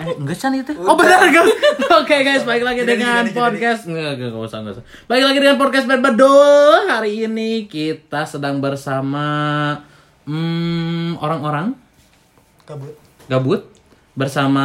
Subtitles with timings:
[0.00, 0.72] Eh, enggak Chan itu.
[0.80, 1.52] Oh benar guys.
[2.00, 3.84] Oke guys, baik lagi dengan podcast.
[3.84, 4.84] Enggak, enggak, enggak usah, enggak usah.
[5.04, 6.88] Baik lagi dengan podcast Berbedul.
[6.88, 9.26] Hari ini kita sedang bersama
[10.24, 11.76] hmm, orang-orang
[12.64, 12.96] kabut
[13.28, 13.68] gabut
[14.16, 14.64] bersama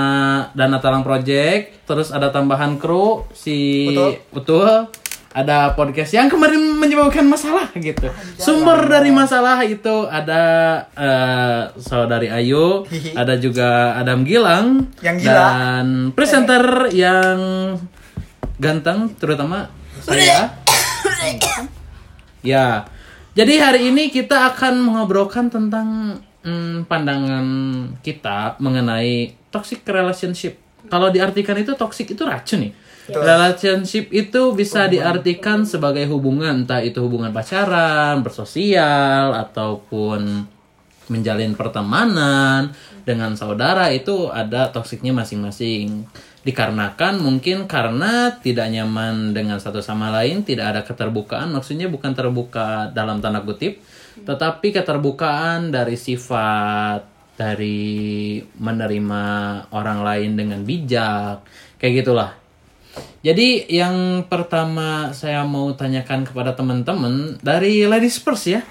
[0.56, 4.12] Dana Talang Project, terus ada tambahan kru si Betul.
[4.32, 4.72] Betul.
[5.36, 8.08] Ada podcast yang kemarin menyebabkan masalah gitu.
[8.40, 10.44] Sumber dari masalah itu ada
[10.96, 12.88] eh, saudari Ayu,
[13.20, 15.36] ada juga Adam Gilang Yang gila.
[15.36, 15.86] dan
[16.16, 17.40] presenter yang
[18.56, 19.68] ganteng terutama
[20.00, 20.56] saya.
[22.46, 22.86] Ya.
[23.34, 27.48] Jadi hari ini kita akan mengobrolkan tentang hmm, pandangan
[28.00, 30.62] kita mengenai toxic relationship.
[30.86, 32.72] Kalau diartikan itu toxic itu racun nih.
[33.06, 40.50] Relationship itu bisa diartikan sebagai hubungan, entah itu hubungan pacaran, bersosial, ataupun
[41.06, 42.74] menjalin pertemanan
[43.06, 46.10] dengan saudara itu ada toksiknya masing-masing.
[46.46, 52.90] Dikarenakan mungkin karena tidak nyaman dengan satu sama lain, tidak ada keterbukaan, maksudnya bukan terbuka
[52.94, 53.82] dalam tanda kutip,
[54.26, 59.24] tetapi keterbukaan dari sifat dari menerima
[59.74, 61.44] orang lain dengan bijak,
[61.78, 62.45] kayak gitulah.
[63.26, 68.62] Jadi yang pertama saya mau tanyakan kepada teman-teman dari Ladies First ya.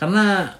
[0.00, 0.56] Karena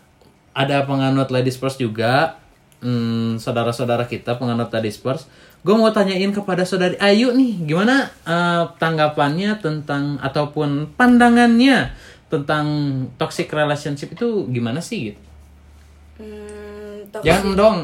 [0.52, 2.36] ada penganut Ladies First juga.
[2.80, 5.28] Hmm, saudara-saudara kita penganut Ladies First.
[5.60, 11.92] Gue mau tanyain kepada saudari Ayu nih, gimana eh, tanggapannya tentang ataupun pandangannya
[12.32, 12.64] tentang
[13.20, 15.20] toxic relationship itu gimana sih gitu?
[16.20, 17.28] Hmm, toxic.
[17.28, 17.78] Jangan dong.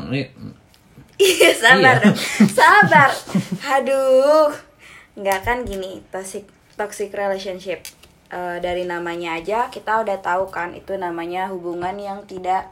[1.16, 2.04] Iya, sabar Iya.
[2.04, 2.16] dong.
[2.48, 3.10] Sabar.
[3.80, 4.48] Aduh.
[5.16, 6.44] Nggak kan gini, toxic
[6.76, 7.82] toxic relationship.
[8.26, 12.66] Eh, dari namanya aja kita udah tahu kan itu namanya hubungan yang tidak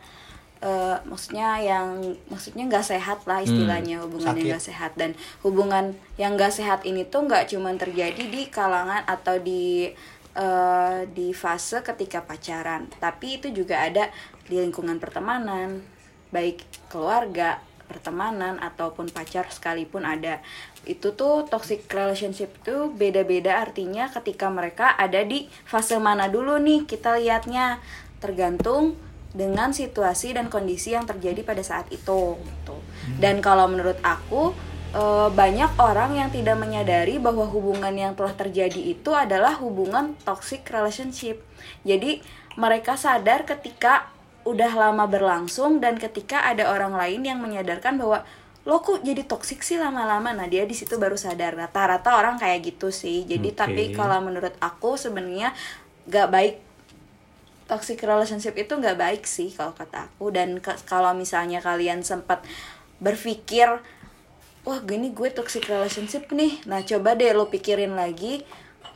[0.59, 4.51] eh, maksudnya yang maksudnya nggak sehat lah istilahnya hubungan yang sakit.
[4.51, 5.11] nggak sehat dan
[5.47, 9.95] hubungan yang nggak sehat ini tuh nggak cuma terjadi di kalangan atau di
[10.35, 14.11] eh, di fase ketika pacaran tapi itu juga ada
[14.51, 15.87] di lingkungan pertemanan
[16.35, 20.41] baik keluarga pertemanan ataupun pacar sekalipun ada.
[20.85, 26.85] Itu tuh toxic relationship tuh beda-beda artinya ketika mereka ada di fase mana dulu nih
[26.89, 27.81] kita lihatnya
[28.25, 28.97] tergantung
[29.35, 32.77] dengan situasi dan kondisi yang terjadi pada saat itu gitu.
[33.19, 34.55] dan kalau menurut aku
[34.95, 40.63] eh, banyak orang yang tidak menyadari bahwa hubungan yang telah terjadi itu adalah hubungan toxic
[40.71, 41.43] relationship.
[41.83, 42.23] Jadi
[42.55, 44.14] mereka sadar ketika
[44.45, 48.23] udah lama berlangsung dan ketika ada orang lain yang menyadarkan bahwa
[48.65, 50.33] lo kok jadi toksik sih lama-lama?
[50.33, 51.53] Nah dia di situ baru sadar.
[51.53, 53.25] Rata-rata orang kayak gitu sih.
[53.29, 53.59] Jadi Oke.
[53.61, 55.53] tapi kalau menurut aku sebenarnya
[56.09, 56.55] gak baik
[57.65, 60.33] toxic relationship itu nggak baik sih kalau kata aku.
[60.33, 62.45] Dan ke- kalau misalnya kalian sempat
[63.01, 63.69] berpikir
[64.65, 66.65] wah gini gue toxic relationship nih.
[66.65, 68.45] Nah coba deh lo pikirin lagi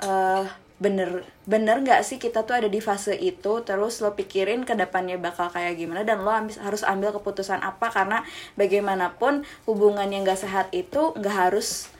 [0.04, 0.44] eh
[0.78, 3.62] bener bener nggak sih kita tuh ada di fase itu?
[3.66, 7.90] Terus lo pikirin ke depannya bakal kayak gimana dan lo ambil- harus ambil keputusan apa?
[7.90, 8.22] Karena
[8.54, 11.90] bagaimanapun hubungan yang gak sehat itu nggak harus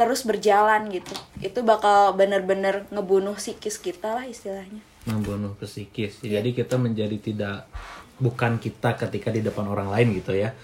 [0.00, 1.12] terus berjalan gitu.
[1.44, 4.80] Itu bakal bener-bener ngebunuh psikis kita lah istilahnya.
[5.04, 6.24] Membunuh psikis.
[6.24, 7.68] Jadi kita menjadi tidak
[8.16, 10.56] bukan kita ketika di depan orang lain gitu ya.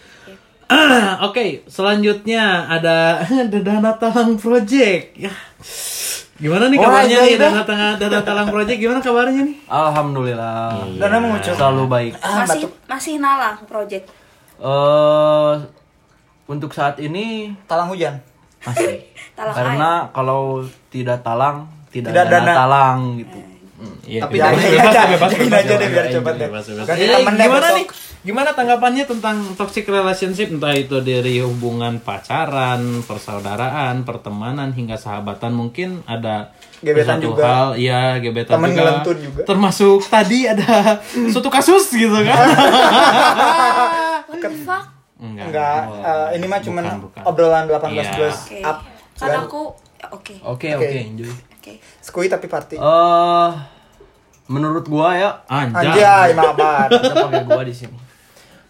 [0.67, 3.23] Ah, Oke, selanjutnya ada
[3.63, 5.15] Dana Talang Project.
[5.15, 5.31] Ya.
[6.37, 7.39] Gimana nih Oh, kabarnya iya, nih iya.
[7.41, 8.77] Dana Talang Dana Talang Project?
[8.77, 9.57] Gimana kabarnya nih?
[9.65, 10.85] Alhamdulillah.
[10.97, 12.13] Dana mengucap Selalu baik.
[12.19, 14.05] ah, masih masih nalang project
[14.57, 15.55] eh
[16.47, 18.17] untuk saat ini talang hujan
[18.61, 19.05] masih.
[19.37, 22.55] Talang Karena kalau tidak talang, tidak, Tidak dana, dana.
[22.57, 23.37] talang gitu.
[24.09, 26.87] Iya, Tapi bebas, jangan bebas, aja, bebas, jangan bebas, bebas, biar bebas, bebas, bebas.
[26.89, 27.77] Eh, Gimana besok.
[27.77, 27.87] nih?
[28.27, 36.03] Gimana tanggapannya tentang toxic relationship entah itu dari hubungan pacaran, persaudaraan, pertemanan hingga sahabatan mungkin
[36.05, 37.45] ada Gebetan satu juga.
[37.47, 39.15] hal, ya gebetan Temen juga.
[39.15, 39.41] juga.
[39.47, 40.99] Termasuk tadi ada
[41.33, 42.35] suatu kasus gitu kan?
[45.17, 45.49] Enggak.
[45.49, 47.23] enggak eh, ini mah cuman Bukan, bukan.
[47.25, 48.05] obrolan 18 Iya.
[48.13, 48.79] plus oke up
[49.17, 49.61] kan Dan aku
[50.13, 50.85] oke Oke, Oke.
[50.85, 51.33] oke, enjoy.
[51.57, 51.73] oke
[52.03, 53.51] skui tapi party Eh
[54.47, 55.89] menurut gua ya, Anjay.
[55.89, 57.97] anjay mabar kita pakai gua di sini.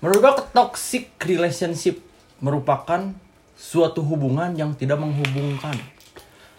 [0.00, 2.00] Menurut gua toxic relationship
[2.40, 3.16] merupakan
[3.56, 5.76] suatu hubungan yang tidak menghubungkan.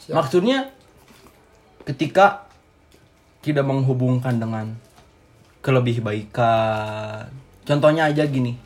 [0.09, 0.73] Maksudnya
[1.85, 2.49] ketika
[3.45, 4.75] tidak menghubungkan dengan
[5.61, 7.29] kelebih baikan.
[7.63, 8.57] Contohnya aja gini.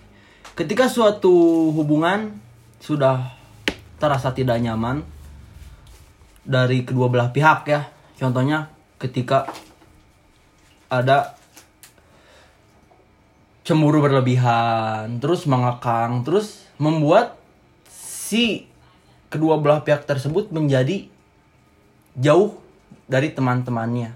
[0.55, 1.31] Ketika suatu
[1.73, 2.37] hubungan
[2.79, 3.33] sudah
[4.01, 5.05] terasa tidak nyaman
[6.41, 7.89] dari kedua belah pihak ya.
[8.17, 8.69] Contohnya
[9.01, 9.49] ketika
[10.89, 11.40] ada
[13.71, 17.39] cemburu berlebihan, terus mengekang, terus membuat
[17.87, 18.67] si
[19.31, 21.07] kedua belah pihak tersebut menjadi
[22.19, 22.59] jauh
[23.07, 24.11] dari teman-temannya.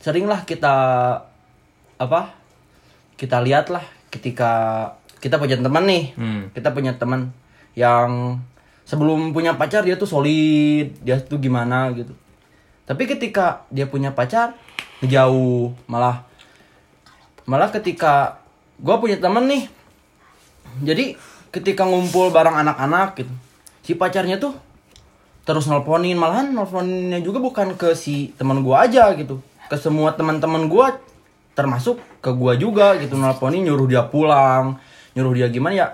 [0.00, 0.72] Seringlah kita
[2.00, 2.32] apa?
[3.20, 4.50] Kita lihatlah ketika
[5.20, 6.48] kita punya teman nih, Hmm.
[6.56, 7.28] kita punya teman
[7.76, 8.40] yang
[8.88, 12.16] sebelum punya pacar dia tuh solid, dia tuh gimana gitu.
[12.88, 14.56] Tapi ketika dia punya pacar,
[15.04, 16.24] jauh malah
[17.44, 18.41] malah ketika
[18.82, 19.64] gue punya temen nih.
[20.82, 21.14] Jadi
[21.54, 23.32] ketika ngumpul bareng anak-anak gitu
[23.82, 24.54] si pacarnya tuh
[25.42, 26.18] terus nelponin.
[26.18, 29.42] Malahan nelponinnya juga bukan ke si teman gua aja gitu.
[29.70, 30.98] Ke semua teman-teman gua
[31.52, 33.18] termasuk ke gua juga gitu.
[33.18, 34.78] Nelponin nyuruh dia pulang
[35.12, 35.88] nyuruh dia gimana ya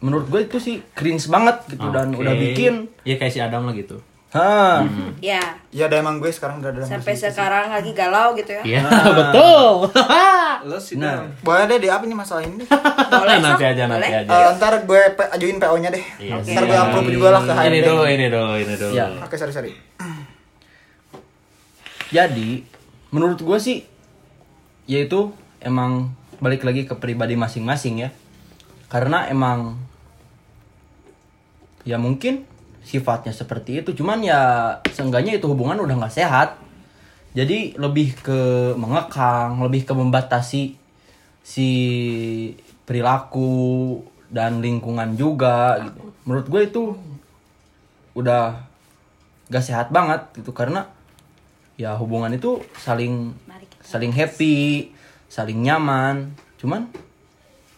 [0.00, 2.22] menurut gue itu sih cringe banget gitu dan Oke.
[2.22, 2.88] udah bikin.
[3.02, 4.00] Ya kayak si Adam lah gitu
[4.30, 4.86] ha
[5.18, 8.62] Ya, Ya ada emang gue sekarang udah ada sampai sekarang lagi galau gitu ya.
[8.62, 8.80] iya
[9.18, 9.90] betul
[10.68, 12.62] Lo sih nah Boleh deh di apa nih masalah ini?
[13.12, 13.70] Boleh, nanti Sok?
[13.70, 14.20] aja nanti Boleh?
[14.20, 16.04] aja Eh, ntar gue pe- ajuin PO-nya deh.
[16.20, 17.66] Iya, ntar gue approve juga lah ke HRD.
[17.66, 19.06] ini dulu ini dulu ini dulu Ya.
[19.20, 19.72] Oke, sorry sorry.
[22.08, 22.66] Jadi
[23.10, 23.86] menurut gue sih
[24.84, 25.30] yaitu
[25.60, 28.10] emang balik lagi ke pribadi masing-masing ya.
[28.86, 29.78] Karena emang
[31.80, 32.44] ya mungkin
[32.90, 34.40] sifatnya seperti itu cuman ya
[34.90, 36.58] seenggaknya itu hubungan udah nggak sehat.
[37.30, 40.74] Jadi lebih ke mengekang, lebih ke membatasi
[41.46, 41.70] si
[42.82, 46.10] perilaku dan lingkungan juga gitu.
[46.26, 46.82] Menurut gue itu
[48.18, 48.66] udah
[49.46, 50.90] gak sehat banget gitu karena
[51.78, 53.30] ya hubungan itu saling
[53.82, 54.90] saling happy,
[55.30, 56.34] saling nyaman.
[56.58, 56.90] Cuman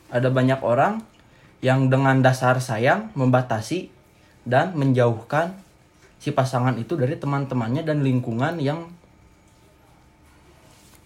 [0.09, 1.05] ada banyak orang
[1.61, 3.93] yang dengan dasar sayang membatasi
[4.45, 5.55] dan menjauhkan
[6.17, 8.87] si pasangan itu dari teman-temannya dan lingkungan yang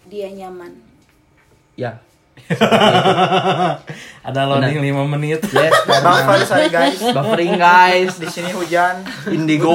[0.05, 0.71] Dia nyaman.
[1.73, 1.99] ya
[4.23, 7.01] ada loading 5 menit yes Buffer karena sorry guys.
[7.01, 9.01] buffering guys Di sini hujan.
[9.27, 9.73] indigo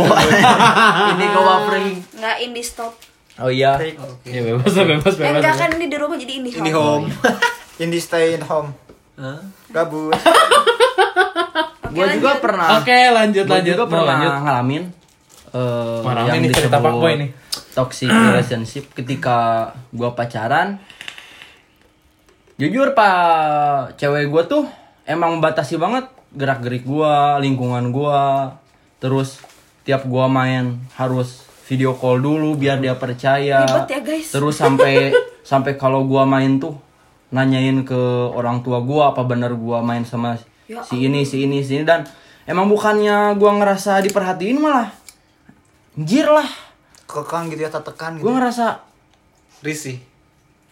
[1.08, 2.94] indigo buffering Nggak indie stop.
[3.36, 3.76] oh iya
[4.22, 7.10] ya bebas bebas Eh, bebas enggak kan ini di rumah jadi indie Ini home.
[7.10, 7.38] home.
[7.82, 8.70] Indi stay in home.
[9.16, 9.42] Hah?
[9.68, 10.14] Gabut.
[11.92, 12.40] Oke, gue juga lanjut.
[12.40, 14.84] pernah oke lanjut Gua lanjut juga Mau pernah lanjut ngalamin
[15.52, 17.30] eh, rame yang nih cerita disebut Pak Boy nih.
[17.72, 19.36] toxic relationship ketika
[19.92, 20.80] gua pacaran
[22.56, 24.64] jujur pak cewek gua tuh
[25.04, 28.56] emang membatasi banget gerak gerik gua lingkungan gua
[28.96, 29.40] terus
[29.82, 34.28] tiap gua main harus video call dulu biar dia percaya Ribet ya, guys.
[34.30, 35.10] terus sampai
[35.42, 36.76] sampai kalau gua main tuh
[37.32, 37.96] nanyain ke
[38.30, 40.36] orang tua gua apa bener gua main sama
[40.72, 42.08] Ya si ini si ini si ini dan
[42.48, 44.88] emang bukannya gua ngerasa diperhatiin malah
[45.92, 46.48] anjir lah
[47.04, 48.24] Kekang gitu ya, tekan gitu.
[48.24, 48.80] gua ngerasa
[49.60, 50.00] Risih.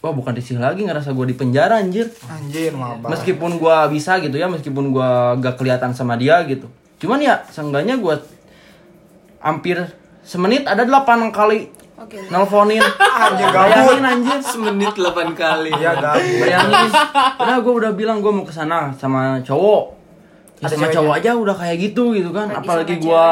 [0.00, 3.04] wah bukan risih lagi ngerasa gua di penjara anjir Anjir, maaf.
[3.12, 8.00] meskipun gua bisa gitu ya meskipun gua gak kelihatan sama dia gitu cuman ya seenggaknya
[8.00, 8.16] gua
[9.44, 9.84] hampir
[10.24, 11.68] semenit ada delapan kali
[12.00, 12.16] Oke.
[12.26, 12.80] nelponin
[13.20, 14.00] Anjir, bayangin gabut.
[14.02, 15.68] anjir Semenit 8 kali.
[15.70, 16.40] Iya, gabut.
[16.40, 16.90] bayangin
[17.38, 19.84] udah gue udah bilang gue mau ke sana sama cowok
[20.58, 23.26] ya, sama cowok aja udah kayak gitu gitu kan Lagi apalagi sama gua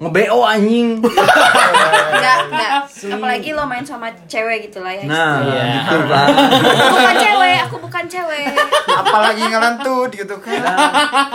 [0.00, 0.88] nge-BO anjing
[2.10, 2.70] Enggak, enggak.
[3.12, 5.04] Apalagi lo main sama cewek gitu lah ya.
[5.04, 5.64] nah Iya.
[5.76, 8.46] gitu kan Aku bukan cewek, aku bukan cewek.
[8.86, 10.60] Apalagi ngelantut gitu kan.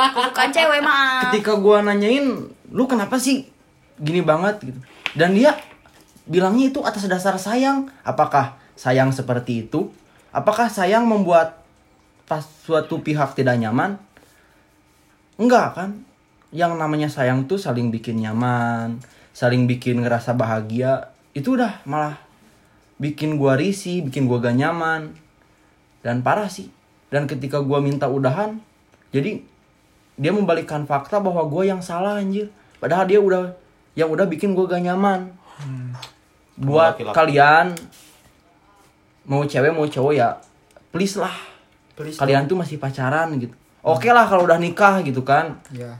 [0.10, 1.30] Aku bukan cewek, maaf.
[1.30, 2.26] ketika gua nanyain
[2.68, 3.46] lu kenapa sih
[3.96, 4.80] gini banget gitu
[5.16, 5.56] dan dia
[6.28, 7.90] bilangnya itu atas dasar sayang.
[8.04, 9.90] Apakah sayang seperti itu?
[10.36, 11.64] Apakah sayang membuat
[12.28, 13.96] pas suatu pihak tidak nyaman?
[15.40, 15.92] Enggak kan?
[16.52, 19.00] Yang namanya sayang tuh saling bikin nyaman
[19.36, 21.12] saling bikin ngerasa bahagia.
[21.36, 22.16] Itu udah malah
[22.96, 25.12] bikin gua risih bikin gua gak nyaman
[26.00, 26.72] dan parah sih.
[27.12, 28.64] Dan ketika gua minta udahan
[29.12, 29.44] jadi
[30.16, 32.48] dia membalikkan fakta bahwa gue yang salah anjir.
[32.80, 33.52] Padahal dia udah
[33.96, 35.32] yang udah bikin gue gak nyaman
[36.56, 37.16] buat Laki-laki.
[37.16, 37.68] kalian
[39.26, 40.36] mau cewek mau cowok ya
[40.90, 41.34] please lah
[41.94, 42.16] Please.
[42.16, 45.96] kalian tuh masih pacaran gitu oke lah kalau udah nikah gitu kan Ya.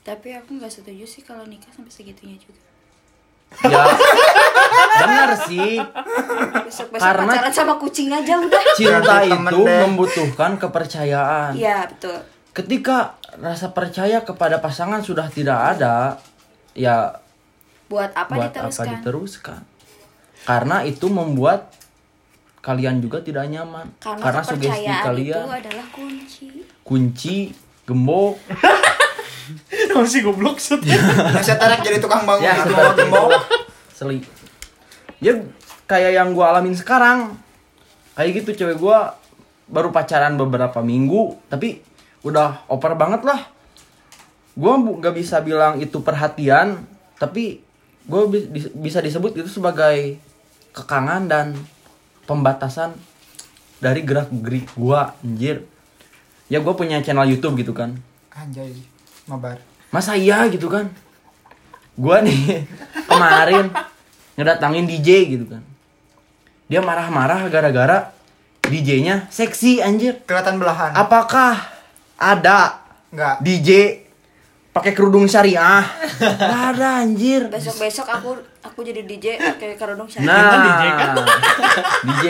[0.00, 2.56] Tapi aku nggak setuju sih kalau nikah sampai segitunya juga.
[3.62, 3.84] ya
[5.00, 5.76] bener sih
[6.62, 8.62] Besok-besok Karena- pacaran sama kucing aja udah.
[8.78, 12.16] cinta itu membutuhkan kepercayaan Iya, betul.
[12.52, 16.16] ketika rasa percaya kepada pasangan sudah tidak ada
[16.72, 17.20] ya
[17.88, 18.84] Buat apa buat diteruskan?
[18.84, 19.60] apa diteruskan?
[20.44, 21.72] karena itu membuat
[22.60, 23.88] kalian juga tidak nyaman.
[23.96, 26.46] Karena, sugesti kepercayaan kalian itu adalah kunci.
[26.84, 27.36] kunci
[27.84, 28.36] gembok.
[29.96, 32.52] Masih goblok set Nah, saya tarik jadi tukang bangunan.
[32.64, 33.32] ya gembok.
[33.90, 34.20] seli.
[35.18, 35.32] Ya
[35.88, 37.34] kayak yang gua alamin sekarang.
[38.12, 39.16] Kayak gitu cewek gua
[39.68, 41.84] baru pacaran beberapa minggu tapi
[42.24, 43.46] udah oper banget lah
[44.58, 46.82] gue nggak bisa bilang itu perhatian
[47.14, 47.62] tapi
[48.04, 48.22] gue
[48.74, 50.18] bisa disebut itu sebagai
[50.74, 51.54] kekangan dan
[52.26, 52.98] pembatasan
[53.78, 55.62] dari gerak gerik gue anjir
[56.50, 57.94] ya gue punya channel YouTube gitu kan
[58.34, 58.70] Anjay,
[59.26, 59.58] mabar.
[59.90, 60.90] masa iya gitu kan
[61.94, 62.66] gue nih
[63.10, 63.70] kemarin
[64.34, 65.62] ngedatangin DJ gitu kan
[66.66, 68.10] dia marah-marah gara-gara
[68.62, 70.92] DJ-nya seksi anjir Kelihatan belahan.
[70.92, 71.56] apakah
[72.14, 73.40] ada Enggak.
[73.40, 73.70] DJ
[74.78, 75.82] pakai kerudung syariah.
[76.68, 77.46] Ada anjir.
[77.48, 78.30] Besok besok aku
[78.60, 80.28] aku jadi DJ pakai kerudung syariah.
[80.28, 81.08] Nah Kan DJ kan?
[82.04, 82.24] DJ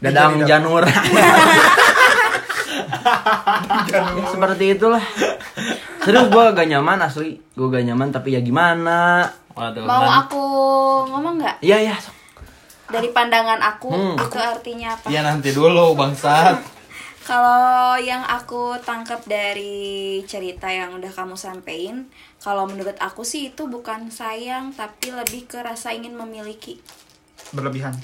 [0.00, 0.84] Dadang DJ Janur.
[3.84, 5.02] Ya, seperti itulah.
[6.00, 7.36] Serius gue gak nyaman asli.
[7.52, 9.28] Gue gak nyaman tapi ya gimana?
[9.52, 9.84] Waduh.
[9.84, 10.42] mau dan- aku
[11.06, 11.56] ngomong nggak?
[11.60, 11.96] Iya iya.
[12.84, 14.16] Dari pandangan aku Hmm.
[14.18, 15.06] itu artinya apa?
[15.08, 16.58] Ya nanti dulu bangsat.
[17.24, 23.64] Kalau yang aku tangkap dari cerita yang udah kamu sampein, kalau menurut aku sih itu
[23.64, 26.84] bukan sayang tapi lebih ke rasa ingin memiliki.
[27.56, 27.96] Berlebihan.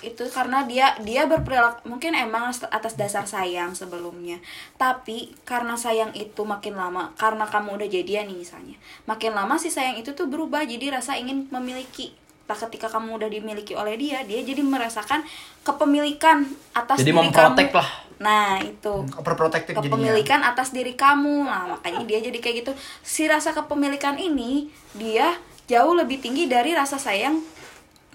[0.00, 4.40] Itu karena dia dia berperilaku mungkin emang atas dasar sayang sebelumnya.
[4.80, 8.80] Tapi karena sayang itu makin lama, karena kamu udah jadian nih misalnya.
[9.04, 12.16] Makin lama si sayang itu tuh berubah jadi rasa ingin memiliki.
[12.52, 15.24] Nah, ketika kamu udah dimiliki oleh dia, dia jadi merasakan
[15.62, 17.80] kepemilikan atas Jadi diri memprotek kamu.
[17.80, 17.88] lah.
[18.18, 19.88] Nah, itu Overprotective jadinya.
[19.88, 25.34] kepemilikan atas diri kamu nah makanya dia jadi kayak gitu si rasa kepemilikan ini dia
[25.64, 27.42] jauh lebih tinggi dari rasa sayang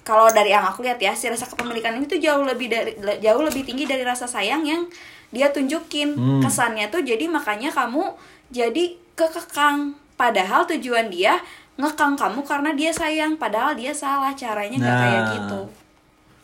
[0.01, 3.44] kalau dari yang aku lihat ya si rasa kepemilikan ini tuh jauh lebih dari jauh
[3.44, 4.88] lebih tinggi dari rasa sayang yang
[5.27, 6.39] dia tunjukin Hmm.
[6.39, 8.15] kesannya tuh jadi makanya kamu
[8.48, 11.36] jadi kekekang padahal tujuan dia
[11.77, 15.01] ngekang kamu karena dia sayang padahal dia salah caranya nggak Nah.
[15.01, 15.62] kayak gitu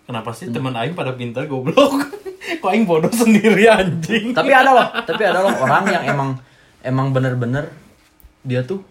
[0.04, 1.96] Kenapa sih teman aing pada pintar goblok?
[2.62, 4.32] Kok aing bodoh sendiri anjing?
[4.32, 6.30] tapi ada loh tapi ada loh orang yang emang
[6.82, 7.72] emang bener-bener
[8.42, 8.84] dia tuh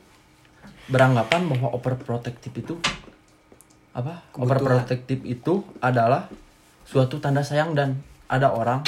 [0.87, 2.75] beranggapan bahwa overprotective itu
[3.93, 6.27] apa overprotective itu adalah
[6.83, 8.81] suatu tanda sayang dan ada orang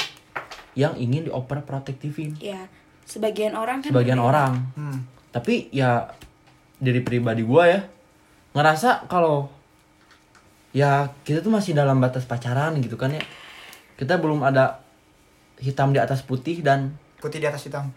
[0.73, 2.65] yang ingin di overprotectivein ya
[3.03, 5.05] sebagian orang kan sebagian orang Hmm.
[5.29, 6.09] tapi ya
[6.85, 7.79] dari pribadi gua ya
[8.53, 9.49] ngerasa kalau
[10.71, 13.23] ya kita tuh masih dalam batas pacaran gitu kan ya
[13.97, 14.79] kita belum ada
[15.59, 17.89] hitam di atas putih dan Putih di atas hitam.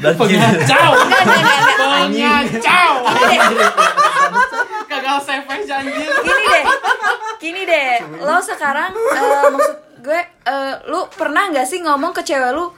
[0.00, 0.90] dan Pengacau.
[1.76, 2.92] Pengacau.
[4.88, 6.08] Kagak savage anjir.
[6.08, 6.64] gini deh
[7.42, 12.54] gini deh lo sekarang eh, maksud gue eh, lu pernah nggak sih ngomong ke cewek
[12.54, 12.70] lu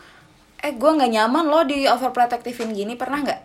[0.64, 3.40] eh gue nggak nyaman lo di overprotectivein gini pernah nggak?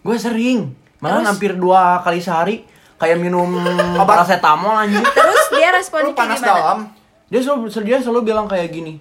[0.00, 0.76] Gue sering.
[0.98, 1.28] Malah Terus?
[1.30, 3.48] hampir dua kali sehari kayak minum
[4.08, 5.00] paracetamol anjing.
[5.00, 6.52] Terus dia responnya Lu kayak panas gimana?
[6.54, 6.78] dalam.
[7.26, 8.98] dia selalu dia selalu bilang kayak gini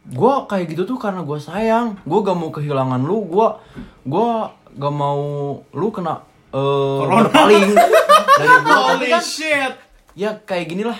[0.00, 1.92] gue kayak gitu tuh karena gue sayang.
[2.02, 3.20] Gue gak mau kehilangan lu.
[3.22, 3.46] Gue
[4.02, 4.28] gue
[4.72, 5.20] gak mau
[5.62, 7.76] lu kena eh berpaling.
[8.32, 9.72] Dari gue tapi Holy kan shit.
[10.14, 10.96] ya kayak gini lah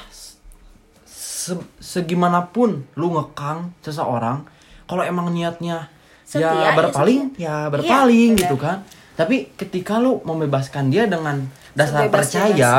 [1.03, 4.45] Se- segimanapun lu ngekang seseorang
[4.91, 5.87] kalau emang niatnya
[6.27, 8.41] Setia, ya ya berpaling ya Iya, berpaling benar.
[8.43, 8.77] gitu kan.
[9.15, 12.43] Tapi ketika lu membebaskan dia dengan dasar Sebebas-bebasnya.
[12.51, 12.75] percaya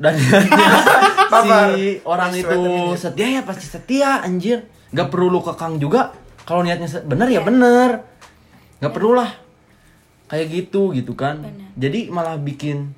[0.00, 0.14] dan
[1.44, 2.60] si orang itu
[2.96, 4.64] setia ya pasti setia anjir.
[4.90, 7.40] Nggak perlu lu kekang juga kalau niatnya bener ya Iya.
[7.42, 7.90] bener.
[8.80, 9.30] Nggak perlu lah.
[10.26, 11.42] Kayak gitu gitu kan.
[11.42, 11.68] Bener.
[11.74, 12.94] jadi malah bikin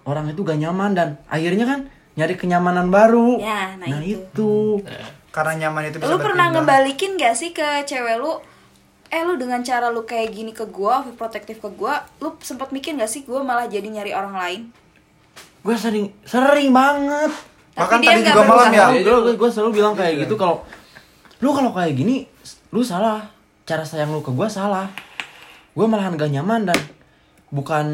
[0.00, 1.80] orang itu gak nyaman dan akhirnya kan
[2.16, 3.36] nyari kenyamanan baru.
[3.38, 4.80] Ya, nah itu.
[4.80, 4.82] itu
[5.30, 8.42] Karena nyaman itu bisa lu pernah ngebalikin gak sih ke cewek lu?
[9.10, 12.94] Eh lu dengan cara lu kayak gini ke gua overprotective ke gua lu sempat mikir
[12.98, 14.60] gak sih gua malah jadi nyari orang lain?
[15.60, 17.30] Gue sering sering banget.
[17.76, 18.86] Bahkan Tapi dia tadi juga malam ya.
[18.90, 19.20] berusaha.
[19.20, 20.64] gue gue selalu bilang kayak gitu kalau
[21.40, 22.26] lu kalau kayak gini
[22.74, 23.28] lu salah.
[23.68, 24.90] Cara sayang lu ke gue salah.
[25.76, 26.78] Gue malahan gak nyaman dan
[27.54, 27.86] bukan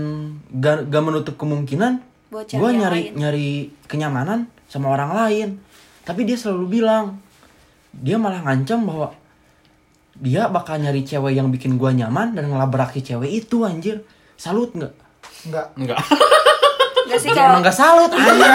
[0.56, 2.00] gak, gak menutup kemungkinan
[2.32, 3.12] gue nyari lain.
[3.16, 3.48] nyari
[3.90, 5.48] kenyamanan sama orang lain.
[6.06, 7.18] Tapi dia selalu bilang
[7.92, 9.08] dia malah ngancam bahwa
[10.16, 14.00] dia bakal nyari cewek yang bikin gua nyaman dan ngelabrak si cewek itu anjir.
[14.36, 14.92] Salut nggak?
[15.48, 15.66] Enggak.
[15.76, 15.98] Enggak.
[17.06, 18.52] gak sih Ya, kalau emang gak salut anjir.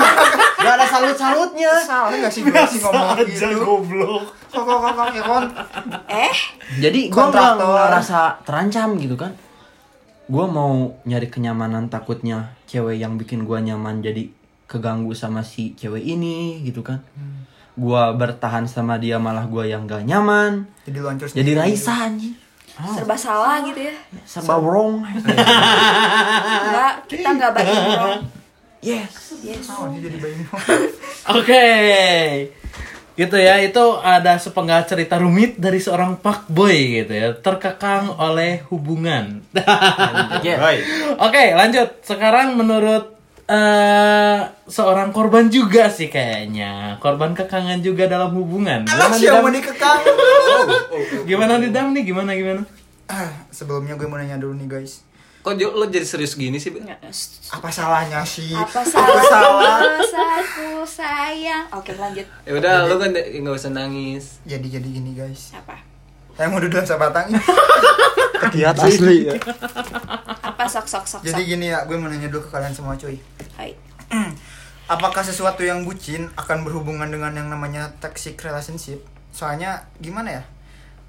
[0.61, 3.47] Gak ada salut salutnya Salah enggak sih gue sih ngomong Aja gitu.
[3.65, 4.23] goblok.
[4.51, 5.23] Kok kok kok kok ya
[6.27, 6.35] eh?
[6.81, 7.77] Jadi gua nggak Kontraktor.
[7.88, 9.31] ngerasa terancam gitu kan.
[10.29, 14.29] Gua mau nyari kenyamanan takutnya cewek yang bikin gua nyaman jadi
[14.65, 17.03] keganggu sama si cewek ini gitu kan
[17.79, 20.67] gua bertahan sama dia malah gua yang gak nyaman.
[20.87, 21.51] Jadi lu hancur jadi.
[21.57, 23.95] Raisa anjir serba salah gitu ya.
[24.25, 25.05] Serba wrong.
[25.05, 28.13] Enggak kita nggak baik bro
[28.81, 29.37] yes.
[29.41, 29.69] Yes.
[29.73, 30.35] Oh, dia jadi bayi.
[31.39, 31.65] Oke.
[33.11, 37.27] gitu ya itu ada sepenggal cerita rumit dari seorang fuckboy gitu ya.
[37.37, 39.45] Terkekang oleh hubungan.
[41.21, 42.01] Oke lanjut.
[42.01, 43.20] Sekarang menurut
[43.51, 49.36] eh seorang korban juga sih kayaknya korban kekangan juga dalam hubungan Alah gimana sih yang
[49.36, 49.43] Didam?
[49.43, 50.00] mau dikekang.
[51.27, 52.63] gimana Didam nih gimana gimana
[53.05, 55.03] Ah, Sebelumnya gue mau nanya dulu nih guys.
[55.41, 56.72] Kok lo jadi serius gini sih?
[56.72, 56.79] Be?
[57.50, 58.55] Apa salahnya sih?
[58.55, 59.79] apa Apa salah salah?
[60.38, 64.39] aku sayang oke lanjut Ya udah, lo kan nggak usah nangis.
[64.48, 65.51] Jadi jadi gini guys.
[65.51, 65.75] apa
[66.31, 67.36] Saya mau duduk sama batang.
[68.55, 69.36] Kiat asli ya.
[70.61, 72.93] Apa sok sok sok Jadi sok gini ya, gue mau nanya dulu ke kalian semua
[72.93, 73.17] cuy.
[73.57, 73.73] Hai.
[74.93, 79.01] Apakah sesuatu yang bucin akan berhubungan dengan yang namanya toxic relationship?
[79.31, 80.43] Soalnya gimana ya?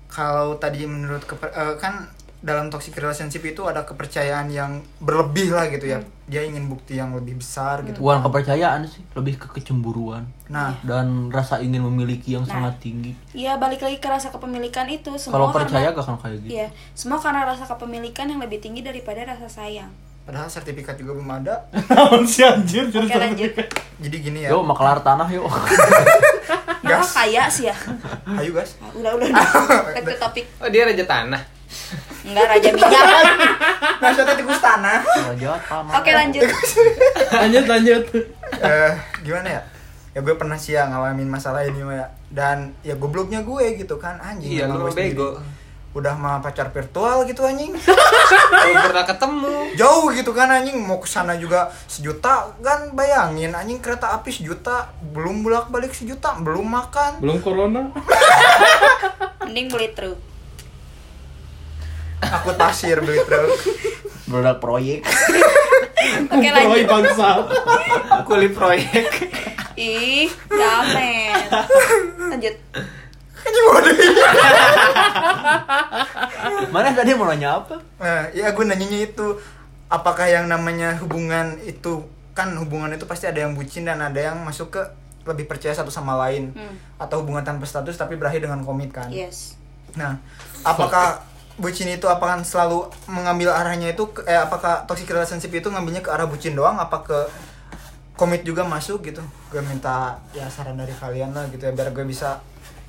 [0.08, 2.08] Kalau tadi menurut keper- eh, kan
[2.42, 6.02] dalam toxic relationship itu ada kepercayaan yang berlebih lah gitu ya.
[6.26, 7.98] Dia ingin bukti yang lebih besar gitu.
[7.98, 12.52] Bukan kepercayaan sih, lebih ke kecemburuan Nah, dan rasa ingin memiliki yang Nah.
[12.52, 13.14] sangat tinggi.
[13.30, 16.52] Iya balik lagi ke rasa kepemilikan itu semua Kalau percaya karena gak akan kayak gitu.
[16.52, 19.88] iya semua karena rasa kepemilikan yang lebih tinggi daripada rasa sayang
[20.22, 21.66] padahal sertifikat juga belum ada.
[21.90, 23.52] Naon sih anjir oke lanjut
[23.98, 24.50] Jadi gini ya.
[24.50, 25.46] Yuk, makelar tanah yuk.
[26.82, 27.14] Nah, Gas.
[27.14, 27.76] kaya sih ya
[28.28, 28.74] Ayo guys.
[28.76, 31.38] Ah, udah udah udah back to topik Oh dia raja tanah.
[32.22, 33.02] Enggak raja minyak
[34.02, 34.98] Maksudnya tikus tanah.
[35.94, 36.42] Oke lanjut
[37.42, 38.02] lanjut lanjut
[38.62, 39.62] eh gimana ya?
[40.12, 42.06] Ya gue pernah sih ya ngalamin masalah ini ya.
[42.28, 44.60] Dan ya gobloknya gue gitu kan anjing.
[44.60, 45.40] Iya, lu bego.
[45.92, 47.72] Udah mah pacar virtual gitu anjing.
[47.72, 49.56] Belum pernah ketemu.
[49.76, 54.92] Jauh gitu kan anjing mau ke sana juga sejuta kan bayangin anjing kereta api sejuta
[55.00, 57.20] belum bolak-balik sejuta belum makan.
[57.24, 57.92] belum corona
[59.44, 60.31] mending beli truk
[62.22, 63.50] Aku pasir beli truk.
[64.24, 65.02] Produk proyek.
[66.24, 67.28] oke lanjut bangsa
[68.24, 69.06] Kuli proyek.
[69.74, 71.48] ih jamet
[72.18, 72.54] lanjut.
[76.68, 77.76] Mana tadi mau nanya apa?
[77.98, 79.26] Nah, ya gue nanyanya itu
[79.86, 84.40] apakah yang namanya hubungan itu kan hubungan itu pasti ada yang bucin dan ada yang
[84.40, 84.82] masuk ke
[85.24, 86.74] lebih percaya satu sama lain Hmm.
[86.98, 89.06] atau hubungan tanpa status tapi berakhir dengan komit kan.
[89.06, 89.54] yes
[89.92, 90.16] Nah,
[90.62, 91.20] apakah
[91.60, 96.24] bucin itu apakah selalu mengambil arahnya itu eh apakah toxic relationship itu ngambilnya ke arah
[96.24, 97.18] bucin doang apa ke
[98.16, 99.20] komit juga masuk gitu?
[99.52, 102.40] Gue minta ya saran dari kalian lah gitu ya biar gue bisa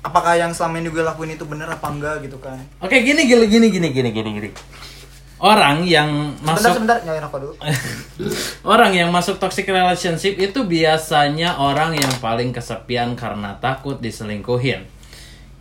[0.04, 2.60] apakah yang selama ini gue lakuin itu bener apa enggak gitu kan.
[2.84, 4.50] oke gini gini gini gini gini gini gini
[5.40, 7.54] orang yang Sebentar masuk sebentar nyalain rokok dulu.
[8.72, 14.88] Orang yang masuk toxic relationship itu biasanya orang yang paling kesepian karena takut diselingkuhin.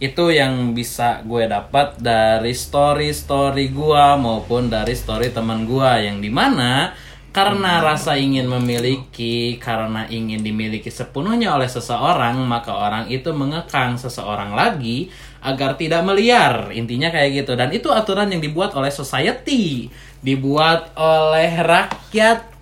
[0.04, 6.28] Itu yang bisa gue dapat dari story-story gua maupun dari story teman gua yang di
[6.28, 6.92] mana
[7.34, 14.54] karena rasa ingin memiliki, karena ingin dimiliki sepenuhnya oleh seseorang, maka orang itu mengekang seseorang
[14.54, 15.10] lagi
[15.42, 16.70] agar tidak meliar.
[16.78, 17.58] Intinya kayak gitu.
[17.58, 19.90] Dan itu aturan yang dibuat oleh society,
[20.22, 22.53] dibuat oleh rakyat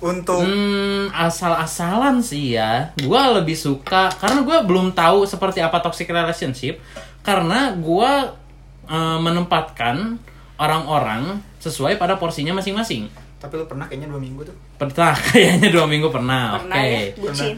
[0.00, 2.90] Untuk Hmm, asal-asalan sih ya.
[3.02, 6.78] Gua lebih suka karena gua belum tahu seperti apa toxic relationship
[7.20, 8.34] karena gua
[8.84, 10.18] eh, menempatkan
[10.54, 13.08] orang-orang sesuai pada porsinya masing-masing.
[13.36, 14.56] tapi lu pernah kayaknya dua minggu tuh.
[14.80, 16.56] Pernah kayaknya dua minggu pernah.
[16.56, 16.88] pernah Oke.
[16.88, 17.54] ya bucin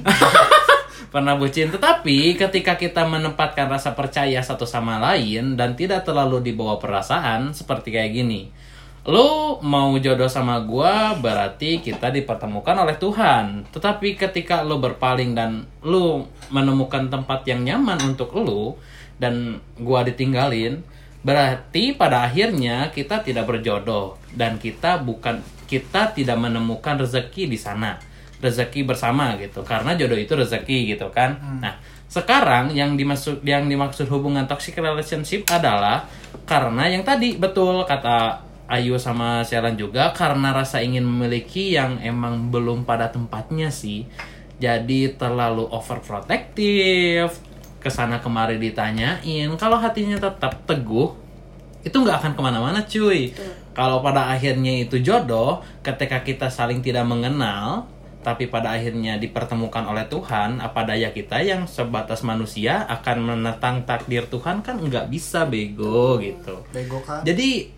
[1.15, 6.77] pernah bucin tetapi ketika kita menempatkan rasa percaya satu sama lain dan tidak terlalu dibawa
[6.77, 8.51] perasaan seperti kayak gini
[9.07, 13.63] lo mau jodoh sama gua berarti kita dipertemukan oleh Tuhan.
[13.71, 18.75] Tetapi ketika lo berpaling dan lo menemukan tempat yang nyaman untuk lo
[19.23, 20.83] dan gua ditinggalin
[21.27, 27.99] berarti pada akhirnya kita tidak berjodoh dan kita bukan kita tidak menemukan rezeki di sana.
[28.43, 31.63] Rezeki bersama gitu karena jodoh itu rezeki gitu kan.
[31.63, 36.07] Nah sekarang yang dimaksud yang dimaksud hubungan toxic relationship adalah
[36.47, 42.51] karena yang tadi betul kata Ayu sama Selan juga karena rasa ingin memiliki yang emang
[42.51, 44.11] belum pada tempatnya sih.
[44.59, 47.31] Jadi terlalu overprotective.
[47.79, 51.15] Ke sana kemari ditanyain kalau hatinya tetap teguh
[51.87, 53.31] itu nggak akan ke mana-mana cuy.
[53.71, 57.87] Kalau pada akhirnya itu jodoh ketika kita saling tidak mengenal
[58.27, 64.27] tapi pada akhirnya dipertemukan oleh Tuhan apa daya kita yang sebatas manusia akan menentang takdir
[64.27, 66.59] Tuhan kan nggak bisa bego gitu.
[66.75, 67.23] Bego kan?
[67.23, 67.76] jadi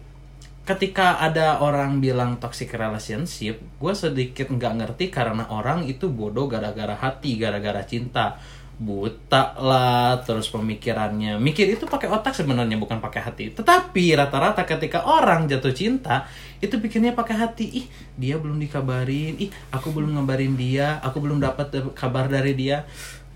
[0.68, 6.92] ketika ada orang bilang toxic relationship gue sedikit nggak ngerti karena orang itu bodoh gara-gara
[6.92, 8.36] hati gara-gara cinta.
[8.78, 11.34] Buta lah terus pemikirannya.
[11.42, 13.50] Mikir itu pakai otak sebenarnya bukan pakai hati.
[13.50, 16.30] Tetapi rata-rata ketika orang jatuh cinta
[16.62, 17.66] itu pikirnya pakai hati.
[17.82, 19.34] Ih dia belum dikabarin.
[19.42, 21.02] Ih aku belum ngabarin dia.
[21.02, 22.86] Aku belum dapat kabar dari dia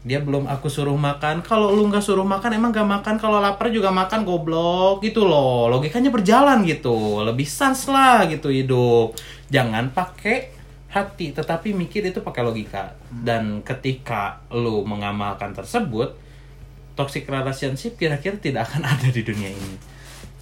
[0.03, 1.47] dia belum aku suruh makan.
[1.47, 3.15] Kalau lu nggak suruh makan emang gak makan.
[3.23, 5.71] Kalau lapar juga makan goblok gitu loh.
[5.71, 7.23] Logikanya berjalan gitu.
[7.23, 9.15] Lebih sans lah gitu hidup.
[9.47, 10.51] Jangan pakai
[10.91, 12.99] hati tetapi mikir itu pakai logika.
[13.07, 16.19] Dan ketika lu mengamalkan tersebut
[16.99, 19.79] toxic relationship kira-kira tidak akan ada di dunia ini.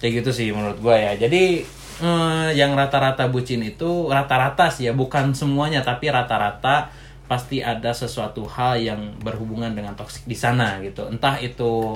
[0.01, 1.13] Kayak gitu sih menurut gue ya.
[1.21, 1.61] Jadi
[2.01, 4.93] eh, yang rata-rata bucin itu rata-rata sih ya.
[4.97, 6.89] Bukan semuanya tapi rata-rata
[7.31, 11.07] pasti ada sesuatu hal yang berhubungan dengan toxic di sana gitu.
[11.07, 11.95] Entah itu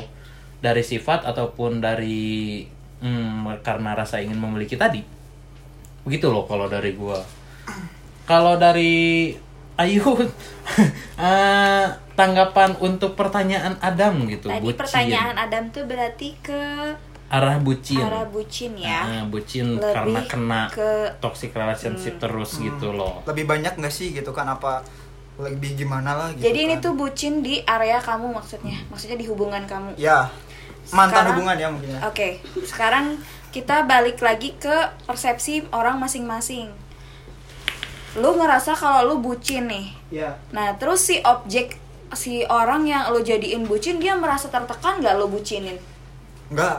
[0.57, 2.63] dari sifat ataupun dari
[3.03, 5.03] hmm, karena rasa ingin memiliki tadi.
[6.07, 7.19] Begitu loh kalau dari gua.
[8.23, 9.35] Kalau dari
[9.75, 10.07] Ayu
[11.19, 14.79] eh, tanggapan untuk pertanyaan Adam gitu Tadi bucin.
[14.79, 16.55] pertanyaan Adam tuh berarti ke
[17.27, 17.99] arah bucin.
[17.99, 19.03] Arah bucin ya.
[19.03, 21.19] Ah, bucin Lebih karena kena ke- Hmm.
[21.19, 23.19] toxic relationship terus gitu loh.
[23.27, 24.47] Lebih banyak nggak sih gitu kan?
[24.47, 24.79] Apa
[25.37, 26.83] lebih gimana lah gitu Jadi ini kan.
[26.83, 28.79] tuh bucin di area kamu maksudnya.
[28.87, 29.95] Maksudnya di hubungan kamu.
[29.95, 30.31] ya
[30.87, 32.29] mantan Sekarang- hubungan ya mungkin ya Oke,
[32.61, 33.05] sekarang
[33.49, 36.71] kita balik lagi ke persepsi orang masing-masing.
[38.15, 39.87] Lu ngerasa kalau lu bucin nih.
[40.13, 41.75] ya Nah, terus si objek
[42.11, 45.75] si orang yang lu jadiin bucin dia merasa tertekan gak lu bucinin?
[46.45, 46.77] nggak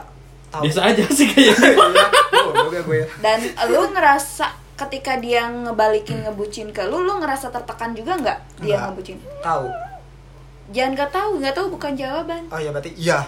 [0.48, 3.06] tahu biasa aja sih kayaknya Iya, bodoh ya gue ya.
[3.20, 8.76] Dan lu ngerasa ketika dia ngebalikin ngebucin ke lu, lu ngerasa tertekan juga nggak dia
[8.76, 8.82] Nggak.
[8.92, 9.18] ngebucin?
[9.40, 9.66] tahu
[10.66, 12.42] Jangan gak tahu, nggak tahu bukan jawaban.
[12.50, 13.22] oh ya berarti iya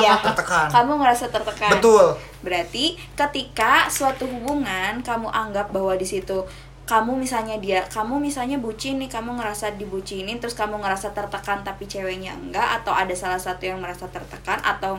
[0.00, 0.16] Iya.
[0.24, 0.70] Tertekan.
[0.72, 1.76] Kamu ngerasa tertekan.
[1.76, 6.46] betul Berarti ketika suatu hubungan kamu anggap bahwa di situ
[6.82, 11.86] kamu misalnya dia, kamu misalnya bucin nih, kamu ngerasa dibucinin, terus kamu ngerasa tertekan tapi
[11.86, 14.98] ceweknya enggak, atau ada salah satu yang merasa tertekan, atau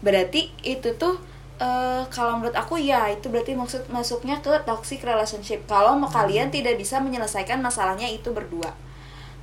[0.00, 1.18] berarti itu tuh
[1.56, 5.64] eh, kalau menurut aku ya itu berarti maksud masuknya ke toxic relationship.
[5.64, 8.72] Kalau mau kalian tidak bisa menyelesaikan masalahnya itu berdua.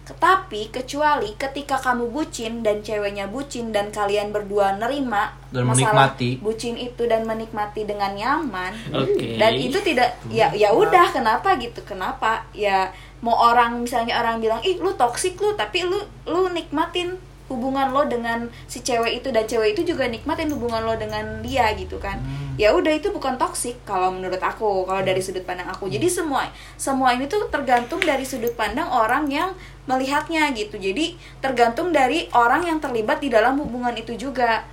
[0.03, 6.43] Tapi kecuali ketika kamu bucin dan ceweknya bucin dan kalian berdua nerima Dan masalah menikmati.
[6.43, 9.39] bucin itu dan menikmati dengan nyaman Oke.
[9.39, 12.91] dan itu tidak ya ya udah kenapa gitu kenapa ya
[13.23, 15.95] mau orang misalnya orang bilang ih lu toksik lu tapi lu
[16.27, 17.15] lu nikmatin
[17.53, 21.69] hubungan lo dengan si cewek itu dan cewek itu juga nikmatin hubungan lo dengan dia
[21.77, 22.17] gitu kan.
[22.57, 25.85] Ya udah itu bukan toksik kalau menurut aku kalau dari sudut pandang aku.
[25.85, 29.53] Jadi semua semua ini tuh tergantung dari sudut pandang orang yang
[29.85, 30.81] melihatnya gitu.
[30.81, 34.65] Jadi tergantung dari orang yang terlibat di dalam hubungan itu juga.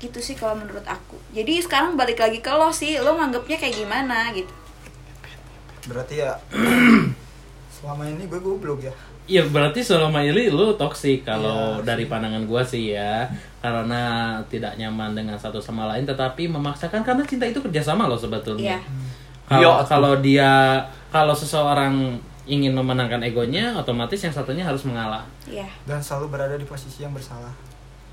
[0.00, 1.20] Gitu sih kalau menurut aku.
[1.36, 4.50] Jadi sekarang balik lagi ke lo sih lo nganggapnya kayak gimana gitu?
[5.86, 6.40] Berarti ya
[7.82, 8.94] selama ini gue goblok ya
[9.32, 13.24] Iya berarti selama ini lu toksik kalau Iya dari pandangan gua sih ya
[13.64, 18.76] karena tidak nyaman dengan satu sama lain tetapi memaksakan karena cinta itu kerjasama loh sebetulnya.
[18.76, 18.80] Iya.
[19.48, 20.52] Kalau Iya, kalau dia
[21.08, 25.24] kalau seseorang ingin memenangkan egonya otomatis yang satunya harus mengalah.
[25.48, 25.64] Iya.
[25.88, 27.54] dan selalu berada di posisi yang bersalah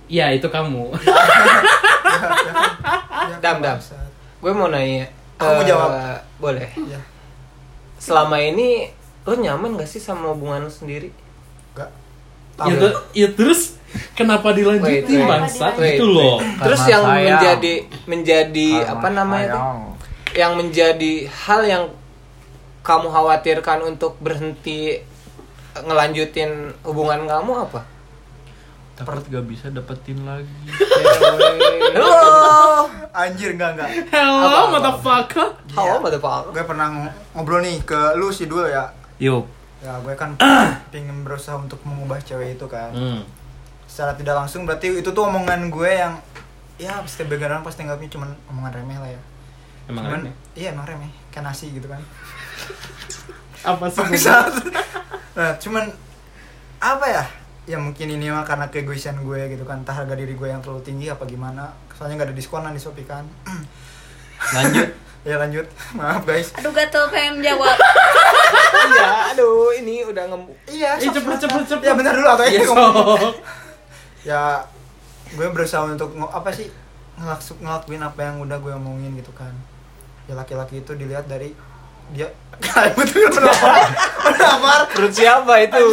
[0.09, 0.89] Iya itu kamu.
[3.29, 3.77] Ya, Dam, dam.
[3.77, 4.09] bangsat.
[4.41, 5.05] Gue mau nanya.
[5.37, 5.89] Kamu eh, jawab.
[6.39, 6.65] Boleh.
[6.87, 6.97] ya
[7.99, 8.89] Selama ini
[9.29, 11.13] lo nyaman gak sih sama hubungan lo sendiri?
[11.71, 11.89] enggak
[12.59, 13.79] ya, ya terus
[14.13, 15.29] kenapa dilanjutin Wait, wait.
[15.29, 16.43] bangsat Wait, itu loh.
[16.59, 17.23] Terus yang sayang.
[17.31, 19.79] menjadi menjadi Karena apa namanya sayang.
[20.29, 21.83] Yang menjadi hal yang
[22.81, 24.99] kamu khawatirkan untuk berhenti
[25.73, 26.51] ngelanjutin
[26.83, 27.81] hubungan kamu apa?
[28.93, 30.51] Takut gak bisa dapetin lagi.
[31.89, 32.11] Halo.
[33.09, 35.55] anjir enggak enggak Hello motherfucker.
[35.71, 36.51] Halo, pada Pak.
[36.51, 39.45] gue pernah ng- ngobrol nih ke lu sih dulu ya Yuk.
[39.79, 40.35] ya gue kan
[40.91, 42.91] pengen berusaha untuk mengubah cewek itu kan.
[42.91, 43.23] Hmm.
[43.89, 46.13] secara tidak langsung berarti itu tuh omongan gue yang
[46.79, 49.21] ya setiap begaran pasti anggapnya cuman omongan remeh lah ya.
[49.89, 50.33] Emang cuman aneh.
[50.55, 51.11] iya emang remeh.
[51.33, 51.99] Kayak nasi gitu kan.
[53.75, 54.03] Apa sih?
[55.39, 55.87] Nah cuman
[56.83, 57.23] apa ya?
[57.63, 59.79] Ya mungkin ini mah karena keegoisan gue gitu kan.
[59.83, 61.71] Entah harga diri gue yang terlalu tinggi apa gimana.
[61.95, 63.23] Soalnya nggak ada diskonan di Shopee kan.
[64.51, 64.89] Lanjut.
[65.29, 65.63] ya lanjut.
[65.95, 66.51] Maaf guys.
[66.59, 67.75] Aduh gatel pengen jawab
[68.91, 70.53] Iya, aduh, ini udah ngembu.
[70.65, 71.83] iya Eh, cepet, cepet, cepet.
[71.83, 72.65] ya bentar dulu atau Ya, ini
[74.21, 74.43] ya
[75.29, 76.67] gue berusaha untuk apa sih
[77.15, 79.51] ngelaksu- ngelakuin apa yang udah gue omongin gitu kan
[80.25, 81.53] ya laki-laki itu dilihat dari
[82.09, 82.25] dia
[82.57, 83.85] kayak betul kenapa
[84.19, 85.85] kenapa Perut siapa itu?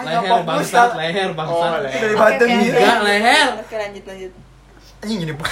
[0.00, 1.68] leher bangsat, leher bangsat.
[1.68, 2.00] Oh, leher.
[2.00, 2.68] dari badan oke.
[2.70, 3.48] Enggak, leher.
[3.58, 4.32] oke lanjut lanjut
[5.00, 5.48] anjing gini Pak.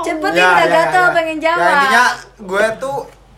[0.00, 1.10] cepet Ya, udah ya, gatel ya.
[1.12, 2.04] pengen ya jawab intinya
[2.40, 2.96] gue tuh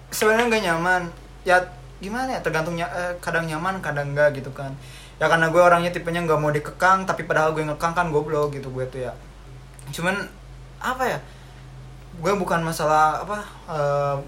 [0.08, 1.02] sebenarnya gak nyaman
[1.42, 1.58] ya
[1.98, 4.74] gimana ya tergantungnya eh, kadang nyaman kadang enggak gitu kan.
[5.20, 8.70] Ya karena gue orangnya tipenya nggak mau dikekang tapi padahal gue ngekang kan goblok gitu
[8.70, 9.12] gue tuh ya.
[9.94, 10.18] Cuman
[10.82, 11.18] apa ya
[12.12, 13.40] gue bukan masalah apa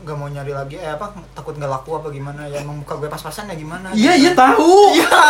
[0.06, 3.12] nggak mau nyari lagi eh apa takut nggak laku apa gimana ya emang muka gue
[3.12, 4.40] pas-pasan ya gimana Iya, gitu iya kan.
[4.40, 4.72] tahu.
[4.96, 5.20] iya.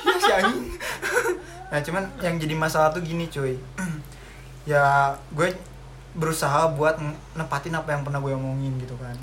[0.00, 0.66] Iya si anjing.
[1.70, 3.54] Nah cuman yang jadi masalah tuh gini cuy.
[4.68, 5.50] Ya gue
[6.12, 7.00] berusaha buat
[7.32, 9.16] nepatin apa yang pernah gue omongin gitu kan.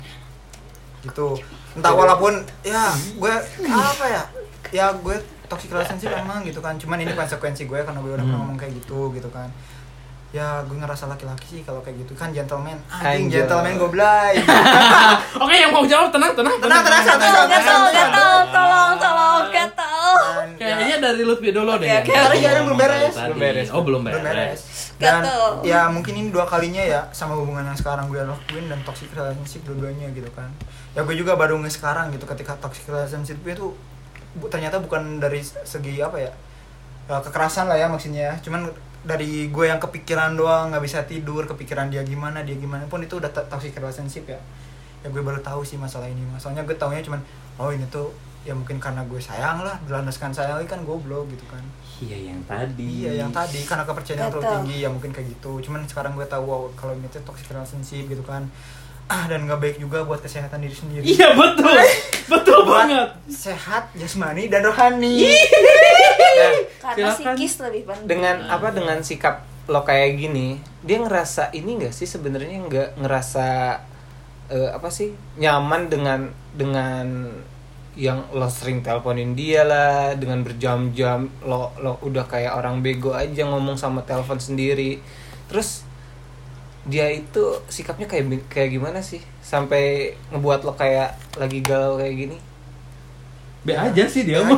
[1.06, 1.38] Gitu
[1.76, 3.34] entah walaupun ya gue
[3.68, 4.22] apa ya?
[4.72, 5.16] Ya gue
[5.48, 6.76] toxic relationship emang gitu kan.
[6.80, 9.48] Cuman ini konsekuensi gue karena gue udah pernah ngomong kayak gitu gitu kan
[10.28, 12.12] ya gue ngerasa laki-laki sih kalau kayak gitu.
[12.12, 12.76] Kan gentleman.
[12.92, 14.36] Anjing gentleman goblay.
[15.44, 17.04] Oke, yang mau jawab tenang, tenang, tenang tenang
[17.48, 17.92] gatel, santai.
[17.96, 20.12] gatel, tolong, tolong, gatel.
[20.60, 21.88] Ya, Kayaknya dari Lutfi dulu deh.
[22.04, 23.14] Karena jarang belum beres.
[23.16, 23.68] Belum beres.
[23.72, 24.20] Oh, belum beres.
[24.20, 24.60] beres.
[24.98, 25.22] Dan
[25.62, 29.62] ya mungkin ini dua kalinya ya sama hubungan yang sekarang gue lakuin dan toxic relationship
[29.62, 30.50] dua-duanya gitu kan.
[30.92, 33.78] Ya gue juga baru nge sekarang gitu ketika toxic relationship itu
[34.50, 36.32] ternyata bukan dari segi apa ya
[37.08, 38.34] eh, kekerasan lah ya maksudnya ya.
[38.42, 38.74] Cuman
[39.08, 43.16] dari gue yang kepikiran doang nggak bisa tidur kepikiran dia gimana dia gimana pun itu
[43.16, 44.36] udah to- toxic relationship ya
[45.00, 47.16] ya gue baru tahu sih masalah ini masalahnya gue taunya cuman
[47.56, 48.12] oh ini tuh
[48.44, 51.64] ya mungkin karena gue sayang lah berlandaskan sayang kan goblok gitu kan
[51.98, 52.86] Iya, yang tadi.
[53.02, 55.58] Iya yang tadi karena kepercayaan yang terlalu tinggi ya mungkin kayak gitu.
[55.58, 58.46] Cuman sekarang gue tahu wow, kalau ini tuh toxic relationship gitu kan.
[59.10, 61.02] Ah dan nggak baik juga buat kesehatan diri sendiri.
[61.02, 61.74] Iya, betul.
[62.38, 63.08] betul Buat banget.
[63.26, 65.26] sehat jasmani dan rohani.
[66.38, 67.34] Nah, Karena Silakan.
[67.34, 68.06] psikis lebih penting.
[68.08, 73.76] dengan apa dengan sikap lo kayak gini dia ngerasa ini enggak sih sebenarnya nggak ngerasa
[74.48, 76.20] eh, apa sih nyaman dengan
[76.52, 77.28] dengan
[77.92, 83.44] yang lo sering teleponin dia lah dengan berjam-jam lo lo udah kayak orang bego aja
[83.44, 85.02] ngomong sama telepon sendiri
[85.46, 85.84] terus
[86.82, 92.38] dia itu sikapnya kayak kayak gimana sih sampai ngebuat lo kayak lagi galau kayak gini
[93.58, 94.56] Be aja sih dia mah.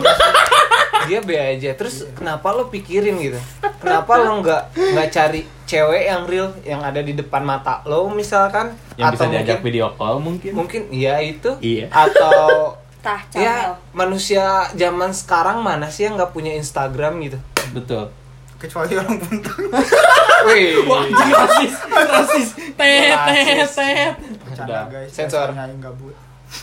[1.05, 3.41] Dia be aja terus kenapa lo pikirin gitu
[3.79, 8.75] kenapa lo nggak nggak cari cewek yang real yang ada di depan mata lo misalkan
[8.97, 10.51] Yang bisa diajak mungkin video call mungkin.
[10.53, 11.89] mungkin iya itu Iya.
[11.89, 17.39] atau Tah, ya manusia zaman sekarang mana sih yang nggak punya Instagram gitu
[17.71, 18.13] Betul.
[18.61, 19.73] Kecuali orang buntung.
[20.53, 22.49] Wih, Wah, rasis, rasis.
[22.77, 24.13] Tet, tet, tet.
[24.53, 24.85] Udah.
[24.85, 25.09] guys.
[25.09, 25.49] Sensor.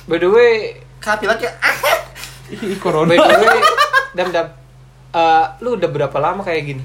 [0.06, 1.74] by the way Kapi lagi ah.
[2.54, 3.12] Ih, corona.
[3.12, 3.62] by the way
[4.16, 4.48] dam dam
[5.18, 6.84] Eh, lu udah berapa lama kayak gini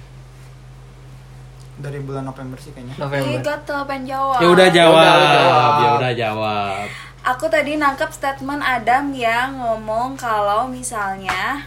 [1.82, 2.94] Dari bulan November sih kayaknya.
[2.94, 4.38] November gatel pengen jawab.
[4.38, 5.02] Ya udah jawab.
[5.02, 5.72] Ya udah, jawab.
[5.74, 6.84] Ya udah jawab.
[7.22, 11.66] Aku tadi nangkep statement Adam yang ngomong kalau misalnya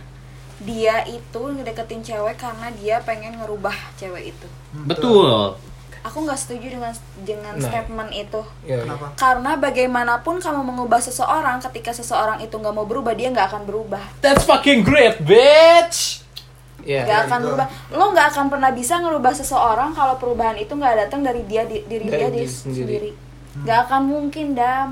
[0.63, 4.47] dia itu ngedeketin cewek karena dia pengen ngerubah cewek itu.
[4.87, 5.59] Betul.
[6.05, 7.65] Aku nggak setuju dengan dengan Nah.
[7.65, 8.41] statement itu.
[8.61, 8.85] Ya, ya.
[8.85, 9.07] Kenapa?
[9.15, 14.03] Karena bagaimanapun kamu mengubah seseorang, ketika seseorang itu nggak mau berubah, dia nggak akan berubah.
[14.19, 16.21] That's fucking great, bitch.
[16.79, 17.01] Iya.
[17.03, 17.45] Nggak akan gitu.
[17.47, 17.67] berubah.
[17.89, 21.81] Lo nggak akan pernah bisa ngerubah seseorang kalau perubahan itu nggak datang dari dia di-
[21.83, 22.85] diri Dari dia diri di- sendiri.
[22.85, 23.11] sendiri.
[23.57, 24.87] Nggak akan mungkin dam.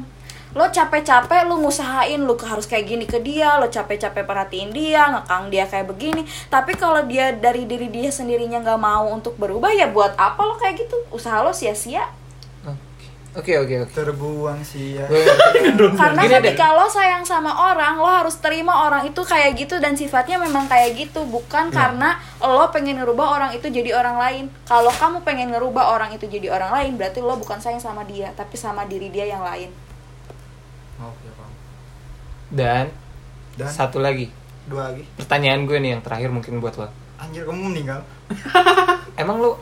[0.54, 5.50] Lo capek-capek lo ngusahain lo harus kayak gini ke dia, lo capek-capek perhatiin dia, ngekang
[5.50, 6.22] dia kayak begini.
[6.50, 10.54] Tapi kalau dia dari diri dia sendirinya nggak mau untuk berubah ya buat apa lo
[10.62, 10.98] kayak gitu?
[11.10, 12.06] Usaha lo sia-sia.
[13.34, 13.98] Oke oke oke.
[13.98, 15.10] Terbuang sih ya.
[16.00, 16.54] Karena Gini deh.
[16.54, 20.70] ketika lo sayang sama orang, lo harus terima orang itu kayak gitu dan sifatnya memang
[20.70, 24.44] kayak gitu, bukan karena lo pengen ngerubah orang itu jadi orang lain.
[24.70, 28.30] Kalau kamu pengen ngerubah orang itu jadi orang lain, berarti lo bukan sayang sama dia,
[28.38, 29.74] tapi sama diri dia yang lain.
[31.00, 31.54] Oke, Bang.
[32.50, 32.86] Dan,
[33.56, 34.30] Dan satu lagi
[34.64, 35.04] dua lagi.
[35.20, 36.88] pertanyaan gue nih yang terakhir mungkin buat lo.
[37.20, 38.00] Anjir kamu meninggal.
[39.22, 39.60] Emang lo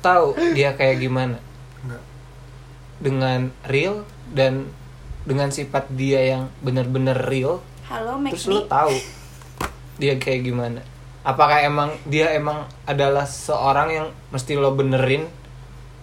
[0.00, 1.40] tahu dia kayak gimana
[1.80, 2.02] Enggak.
[3.00, 4.04] dengan real
[4.36, 4.68] dan
[5.24, 8.92] dengan sifat dia yang bener-bener real Halo, terus lo tahu
[9.96, 10.84] dia kayak gimana
[11.24, 15.24] apakah emang dia emang adalah seorang yang mesti lo benerin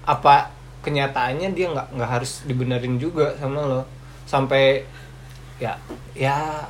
[0.01, 0.49] apa
[0.81, 3.81] kenyataannya dia nggak nggak harus dibenerin juga sama lo
[4.25, 4.86] sampai
[5.62, 5.77] ya
[6.17, 6.65] ya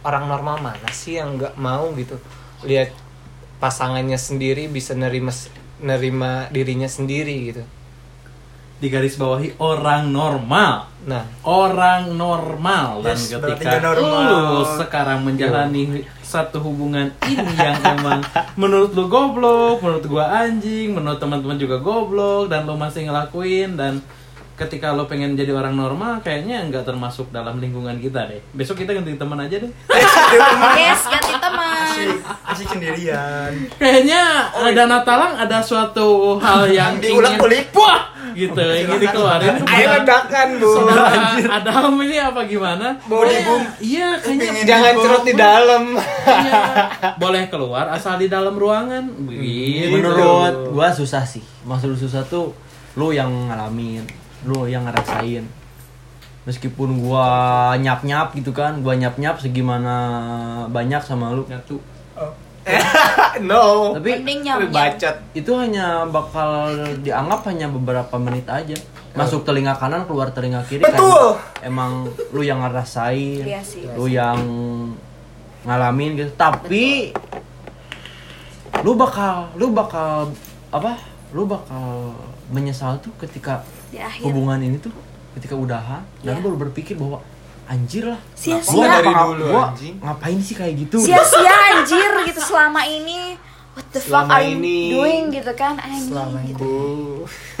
[0.00, 2.16] orang normal mana sih yang nggak mau gitu?
[2.64, 2.92] Lihat
[3.60, 5.32] pasangannya sendiri bisa nerima
[5.80, 7.62] nerima dirinya sendiri gitu.
[8.80, 10.88] Di garis bawahi orang normal.
[11.04, 11.24] nah.
[11.44, 13.04] Orang normal.
[13.04, 14.56] Dan Yes, ketika normal.
[14.56, 18.24] lu sekarang menjalani satu hubungan ini yang emang
[18.60, 24.00] menurut lu goblok, menurut gua anjing, menurut teman-teman juga goblok dan lu masih ngelakuin dan
[24.60, 28.44] ketika lo pengen jadi orang normal kayaknya nggak termasuk dalam lingkungan kita deh.
[28.52, 29.72] Besok kita ganti teman aja deh.
[30.76, 31.80] Yes, ganti teman.
[31.80, 33.52] Asik, asik sendirian.
[33.80, 34.20] Kayaknya
[34.52, 37.72] ada Natalang ada suatu hal yang Diulang-ulik.
[37.72, 39.64] Wah, gitu ingin dikeluarin.
[39.64, 40.70] ayo ledakan bu
[41.48, 43.00] Adam ini apa gimana?
[43.08, 43.64] Boleh, Bung.
[43.80, 45.82] Iya, kayaknya jangan cerut di dalam
[46.20, 46.60] Iya.
[47.16, 49.08] Boleh keluar asal di dalam ruangan.
[49.24, 49.88] Begitu.
[49.96, 51.42] Menurut gua susah sih.
[51.64, 52.52] Maksud susah tuh
[52.94, 54.19] lu yang ngalamin.
[54.46, 55.44] Lu yang ngerasain.
[56.48, 57.28] Meskipun gua
[57.76, 59.94] nyap nyap gitu kan gua nyap nyap segimana
[60.72, 61.44] banyak sama lu.
[61.48, 61.76] Nyatu.
[63.40, 63.96] No.
[63.96, 64.20] Tapi
[64.68, 65.16] bacot.
[65.32, 68.76] Itu hanya bakal dianggap hanya beberapa menit aja.
[69.16, 71.40] Masuk telinga kanan keluar telinga kiri Betul.
[71.40, 71.92] karena emang
[72.30, 73.42] lu yang ngerasain.
[73.42, 73.82] Iya sih.
[73.96, 74.38] lu yang
[75.66, 76.30] ngalamin gitu.
[76.36, 77.10] Tapi
[78.84, 80.30] lu bakal lu bakal
[80.70, 81.00] apa?
[81.32, 82.14] Lu bakal
[82.50, 84.22] menyesal tuh ketika Di akhir.
[84.22, 84.94] hubungan ini tuh
[85.32, 86.36] ketika udahan dan Iya.
[86.36, 87.18] lu baru berpikir bahwa
[87.66, 88.70] anjir lah Sia-sia.
[88.72, 89.94] gua dari ngapa- dulu, gua anjing.
[89.96, 93.38] ngapain sih kayak gitu sia-sia anjir gitu selama ini
[93.70, 94.78] what the fuck Selama are you ini.
[94.90, 96.74] doing gitu kan anjing Selama gitu.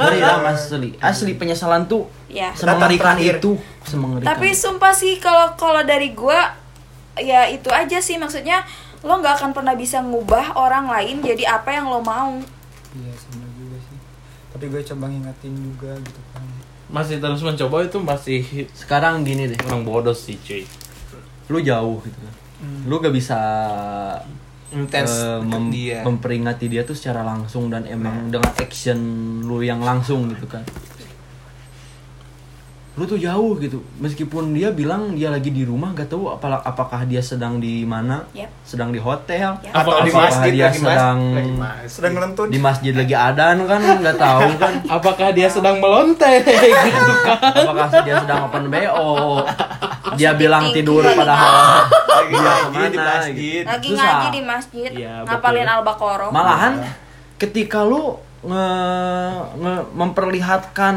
[0.00, 5.82] Ngeri lah asli asli penyesalan tuh ya semengerikan itu semengerikan tapi sumpah sih kalau kalau
[5.82, 6.54] dari gua
[7.16, 8.62] ya itu aja sih maksudnya
[9.00, 12.34] lo nggak akan pernah bisa ngubah orang lain jadi apa yang lo mau
[12.92, 13.96] iya sama juga sih
[14.60, 16.44] tapi gue coba ngingetin juga gitu kan.
[16.92, 18.40] Masih terus mencoba itu masih
[18.76, 19.56] sekarang gini deh.
[19.64, 20.68] orang bodoh sih cuy.
[21.48, 22.34] Lu jauh gitu kan.
[22.84, 23.40] Lu gak bisa
[24.76, 25.98] intens deket mem- dia.
[26.04, 29.00] memperingati dia tuh secara langsung dan emang dengan action
[29.48, 30.62] lu yang langsung gitu kan
[32.90, 37.06] lu tuh jauh gitu meskipun dia bilang dia lagi di rumah gak tahu apala- apakah
[37.06, 38.50] dia sedang di mana Yap.
[38.62, 39.72] sedang di hotel Yap.
[39.72, 41.86] atau di apakah masjid dia lagi mas- sedang lagi masjid.
[41.88, 42.12] sedang
[42.50, 48.00] di masjid lagi adan kan nggak tahu kan apakah dia sedang melontek gitu kan apakah
[48.02, 49.46] dia sedang open bo
[50.18, 53.70] dia bilang tidur padahal lagi dia ngaji ke mana di masjid gitu.
[53.70, 54.02] lagi Susah.
[54.02, 55.74] ngaji di masjid Iya, ngapalin betul.
[55.78, 56.72] al-baqarah malahan
[57.38, 58.66] ketika lu nge,
[59.56, 60.94] nge- memperlihatkan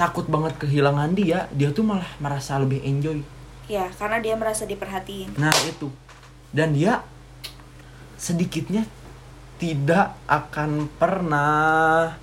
[0.00, 3.20] takut banget kehilangan dia dia tuh malah merasa lebih enjoy.
[3.68, 5.36] Ya karena dia merasa diperhatiin.
[5.36, 5.92] Nah itu.
[6.48, 7.04] Dan dia
[8.16, 8.88] sedikitnya
[9.60, 12.16] tidak akan pernah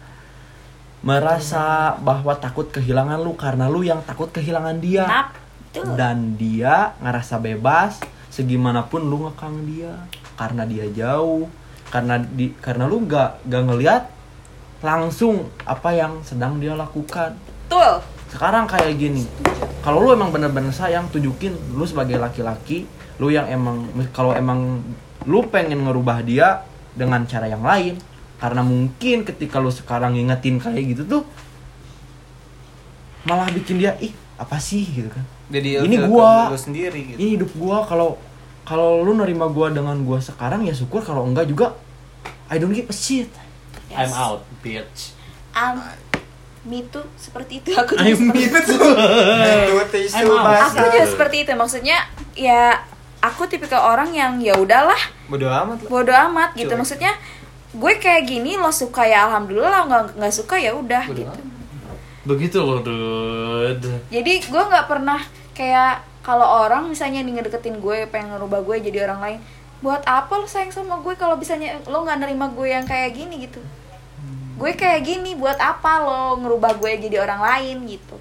[1.05, 5.05] merasa bahwa takut kehilangan lu karena lu yang takut kehilangan dia.
[5.05, 5.37] Nap
[5.77, 8.01] dan dia ngerasa bebas
[8.33, 9.93] segimanapun lu ngekang dia.
[10.33, 11.45] Karena dia jauh
[11.87, 14.03] karena di karena lu nggak nggak ngelihat
[14.83, 17.91] langsung apa yang sedang dia lakukan betul.
[18.31, 19.27] Sekarang kayak gini.
[19.83, 24.85] Kalau lu emang bener-bener sayang tunjukin lu sebagai laki-laki lu yang emang kalau emang
[25.25, 27.97] lu pengen ngerubah dia dengan cara yang lain
[28.37, 31.23] karena mungkin ketika lu sekarang ngingetin kayak gitu tuh
[33.25, 34.85] malah bikin dia ih apa sih?
[34.85, 35.25] gitu kan.
[35.49, 36.53] Jadi Ini gua.
[36.53, 37.17] lu sendiri gitu.
[37.17, 37.83] Ini hidup gua.
[37.89, 38.21] Kalau
[38.63, 41.01] kalau lu nerima gua dengan gua sekarang ya syukur.
[41.01, 41.73] Kalau enggak juga
[42.47, 43.33] I don't give a shit.
[43.91, 45.17] I'm out bitch.
[45.57, 45.81] Am,
[46.67, 48.59] me too seperti itu aku juga I'm seperti me itu.
[48.67, 48.91] too.
[50.27, 50.43] Out.
[50.43, 51.97] basah aku juga seperti itu maksudnya
[52.35, 52.83] ya
[53.23, 54.99] aku tipikal orang yang ya udahlah
[55.31, 55.89] bodo amat lah.
[55.89, 56.69] bodo amat gitu.
[56.75, 56.79] Cuek.
[56.79, 57.13] maksudnya
[57.77, 61.31] gue kayak gini lo suka ya alhamdulillah nggak nggak suka ya udah gitu.
[62.27, 65.19] begitu loh dude jadi gue nggak pernah
[65.55, 69.39] kayak kalau orang misalnya nih ngedeketin gue pengen ngerubah gue jadi orang lain
[69.79, 73.45] buat apa lo sayang sama gue kalau bisanya lo nggak nerima gue yang kayak gini
[73.45, 73.61] gitu
[74.57, 78.17] gue kayak gini buat apa lo ngerubah gue jadi orang lain gitu?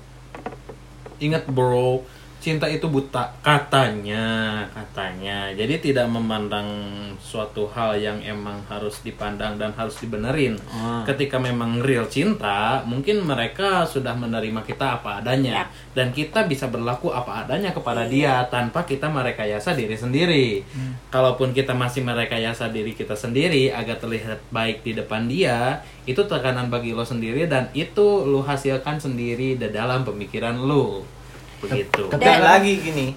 [1.16, 2.04] Ingat bro,
[2.46, 5.50] cinta itu buta katanya, katanya.
[5.50, 6.70] Jadi tidak memandang
[7.18, 10.54] suatu hal yang emang harus dipandang dan harus dibenerin.
[10.70, 11.02] Ah.
[11.02, 15.98] Ketika memang real cinta, mungkin mereka sudah menerima kita apa adanya Yap.
[15.98, 20.62] dan kita bisa berlaku apa adanya kepada dia tanpa kita merekayasa diri sendiri.
[21.10, 26.70] Kalaupun kita masih merekayasa diri kita sendiri agar terlihat baik di depan dia, itu tekanan
[26.70, 31.15] bagi lo sendiri dan itu lu hasilkan sendiri di dalam pemikiran lu.
[31.62, 32.12] Begitu.
[32.12, 33.16] Dan- lagi gini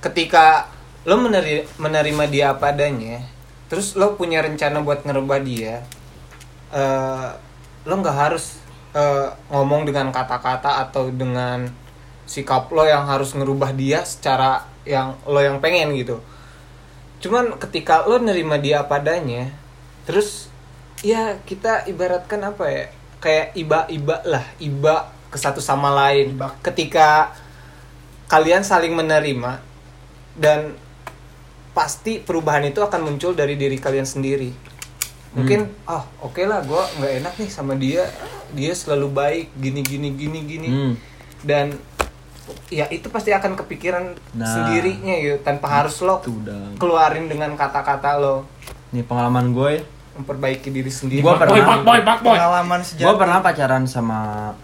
[0.00, 0.68] ketika
[1.08, 3.24] lo meneri- menerima dia apa adanya
[3.72, 5.80] terus lo punya rencana buat ngerubah dia
[6.72, 7.28] eh,
[7.84, 8.60] lo nggak harus
[8.92, 11.68] eh, ngomong dengan kata-kata atau dengan
[12.24, 16.20] sikap lo yang harus ngerubah dia secara yang lo yang pengen gitu.
[17.20, 19.52] Cuman ketika lo nerima dia apa adanya
[20.04, 20.52] terus
[21.00, 22.84] ya kita ibaratkan apa ya
[23.20, 26.36] kayak iba-iba lah iba ke satu sama lain.
[26.64, 27.32] Ketika
[28.34, 29.62] kalian saling menerima
[30.34, 30.74] dan
[31.70, 34.50] pasti perubahan itu akan muncul dari diri kalian sendiri
[35.30, 38.10] mungkin ah oke lah gue nggak enak nih sama dia
[38.50, 40.94] dia selalu baik gini gini gini gini Hmm.
[41.42, 41.66] dan
[42.68, 44.46] ya itu pasti akan kepikiran Nah.
[44.46, 46.74] sendirinya gitu tanpa harus lo udah.
[46.74, 48.50] keluarin dengan kata-kata lo
[48.90, 49.82] Ini pengalaman gue.
[50.14, 52.22] memperbaiki diri sendiri Gua Boy, pernah- boy, boy.
[52.30, 54.54] pengalaman Gue pernah pacaran sama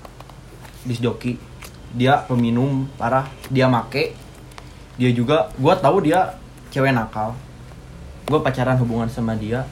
[0.80, 1.49] bis joki.
[1.94, 3.26] Dia peminum parah.
[3.50, 4.14] Dia make.
[4.98, 5.50] Dia juga.
[5.58, 6.38] Gue tahu dia
[6.70, 7.34] cewek nakal.
[8.26, 9.66] Gue pacaran hubungan sama dia.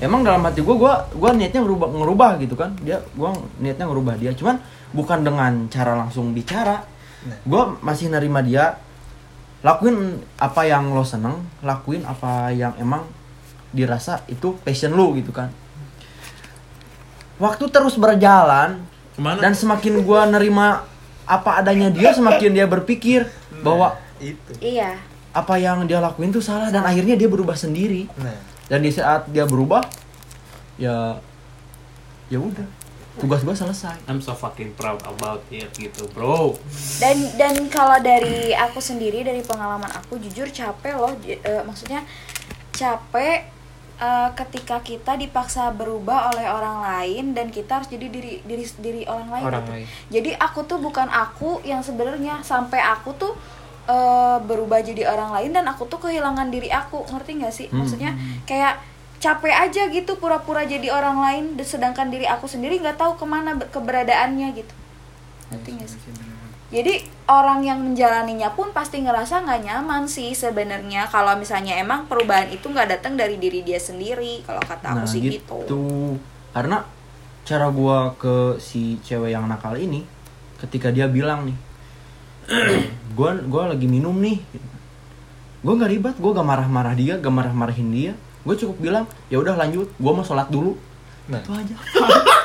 [0.00, 3.30] emang dalam hati gue gue gue niatnya ngerubah ngerubah gitu kan dia gue
[3.60, 4.56] niatnya ngerubah dia cuman
[4.96, 6.88] bukan dengan cara langsung bicara
[7.44, 8.80] gue masih nerima dia
[9.60, 13.04] lakuin apa yang lo seneng lakuin apa yang emang
[13.76, 15.52] dirasa itu passion lo gitu kan
[17.36, 18.80] waktu terus berjalan
[19.12, 19.36] Ke mana?
[19.44, 20.88] dan semakin gue nerima
[21.30, 23.30] apa adanya dia semakin dia berpikir
[23.62, 24.50] bahwa itu.
[24.58, 24.98] Iya.
[25.30, 28.10] apa yang dia lakuin tuh salah dan akhirnya dia berubah sendiri.
[28.18, 28.34] Nah.
[28.66, 29.78] Dan di saat dia berubah
[30.74, 31.22] ya
[32.26, 32.66] ya udah
[33.14, 34.10] tugas gua selesai.
[34.10, 36.58] I'm so fucking proud about it gitu bro.
[36.98, 42.02] Dan dan kalau dari aku sendiri dari pengalaman aku jujur capek loh j- eh, maksudnya
[42.70, 43.46] capek
[44.00, 49.02] eh, ketika kita dipaksa berubah oleh orang lain dan kita harus jadi diri diri diri
[49.04, 49.72] orang lain Orang gitu.
[49.76, 49.86] lain.
[50.08, 53.32] jadi aku tuh bukan aku yang sebenarnya sampai aku tuh
[53.86, 57.04] eh, berubah jadi orang lain dan aku tuh kehilangan diri aku.
[57.06, 57.66] Ngerti nggak sih?
[57.70, 58.80] Maksudnya kayak
[59.20, 63.24] capek aja gitu pura-pura jadi orang lain dan sedangkan diri aku sendiri nggak tahu ke
[63.24, 64.72] mana ber- keberadaannya gitu.
[65.50, 66.00] Ngerti nggak sih
[66.70, 72.46] jadi orang yang menjalaninya pun pasti ngerasa nggak nyaman sih sebenarnya kalau misalnya emang perubahan
[72.50, 75.66] itu nggak datang dari diri dia sendiri kalau kata aku nah sih gitu.
[75.66, 75.84] gitu.
[76.54, 76.86] karena
[77.42, 80.06] cara gua ke si cewek yang nakal ini
[80.62, 81.58] ketika dia bilang nih
[83.18, 84.38] gua gua lagi minum nih
[85.66, 89.52] gua nggak ribet gua gak marah-marah dia gak marah-marahin dia gue cukup bilang ya udah
[89.52, 90.72] lanjut gua mau sholat dulu
[91.30, 91.38] Nah.
[91.38, 91.74] itu aja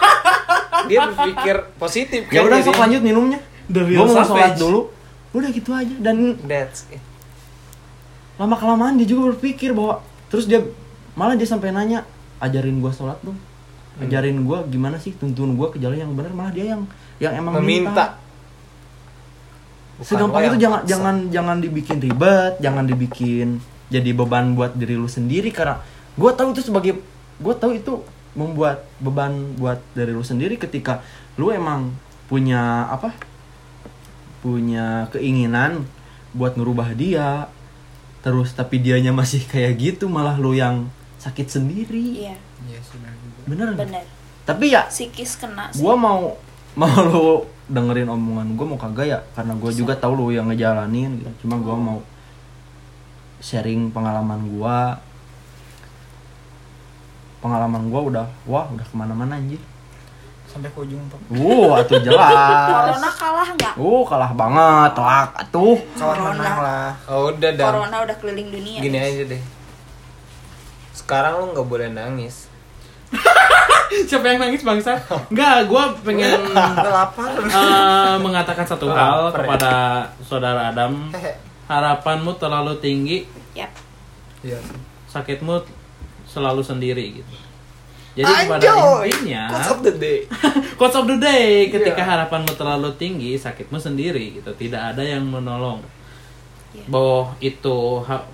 [0.89, 3.41] dia berpikir positif ya kan udah sok lanjut minumnya
[3.71, 4.93] The real gue mau sholat dulu.
[5.35, 7.01] Udah gitu aja dan that's it.
[8.35, 10.59] lama kelamaan dia juga berpikir bahwa terus dia
[11.15, 12.03] malah dia sampai nanya
[12.43, 13.39] ajarin gua sholat dong.
[13.95, 15.15] Ajarin gua gimana sih?
[15.15, 16.83] Tuntun gua ke jalan yang benar malah dia yang
[17.19, 18.19] yang emang meminta.
[19.95, 20.91] Bukan segampang itu jangan paksa.
[20.91, 25.79] jangan jangan dibikin ribet jangan dibikin jadi beban buat diri lu sendiri karena
[26.19, 26.99] gua tahu itu sebagai
[27.39, 28.03] gua tahu itu
[28.35, 30.99] membuat beban buat dari lu sendiri ketika
[31.39, 31.95] lu emang
[32.27, 33.15] punya apa
[34.45, 35.89] punya keinginan
[36.37, 37.49] buat ngerubah dia
[38.21, 40.85] terus tapi dianya masih kayak gitu malah lu yang
[41.17, 42.29] sakit sendiri.
[42.29, 42.37] Iya.
[42.69, 42.79] Iya
[43.49, 44.05] bener bener.
[44.45, 45.81] Tapi ya psikis kena sih.
[45.81, 46.37] gua mau
[46.77, 51.25] mau lu dengerin omongan gua mau kagak ya karena gua juga tahu lu yang ngejalanin
[51.25, 51.45] gitu.
[51.45, 51.97] Cuma gua mau
[53.41, 55.01] sharing pengalaman gua.
[57.41, 59.61] Pengalaman gua udah wah udah ke mana-mana anjir
[60.55, 61.19] sampai ke ujung Pak.
[61.35, 62.31] uh atuh jelas.
[62.71, 63.73] Corona kalah nggak?
[63.75, 65.75] Uh kalah banget telak atuh.
[65.99, 66.31] Kawan Corona.
[66.31, 66.91] menang lah.
[67.11, 69.41] Oh udah dan corona udah keliling dunia gini aja deh.
[70.95, 72.47] Sekarang lu nggak boleh nangis.
[74.07, 74.95] Siapa yang nangis bangsa?
[75.27, 79.35] Enggak gue pengen eh, mengatakan satu hal ya.
[79.35, 79.73] kepada
[80.23, 81.11] saudara Adam.
[81.67, 83.27] Harapanmu terlalu tinggi.
[83.59, 83.75] Yap.
[84.39, 84.59] iya.
[85.11, 85.67] Sakitmu
[86.31, 87.44] selalu sendiri gitu
[88.15, 89.05] jadi pada Anjoy!
[89.05, 90.17] intinya Quotes of the day
[90.79, 92.09] quotes of the day ketika Iya.
[92.09, 95.83] harapanmu terlalu tinggi sakitmu sendiri gitu tidak ada yang menolong
[96.71, 96.83] Iya.
[96.87, 98.27] bahwa itu ha-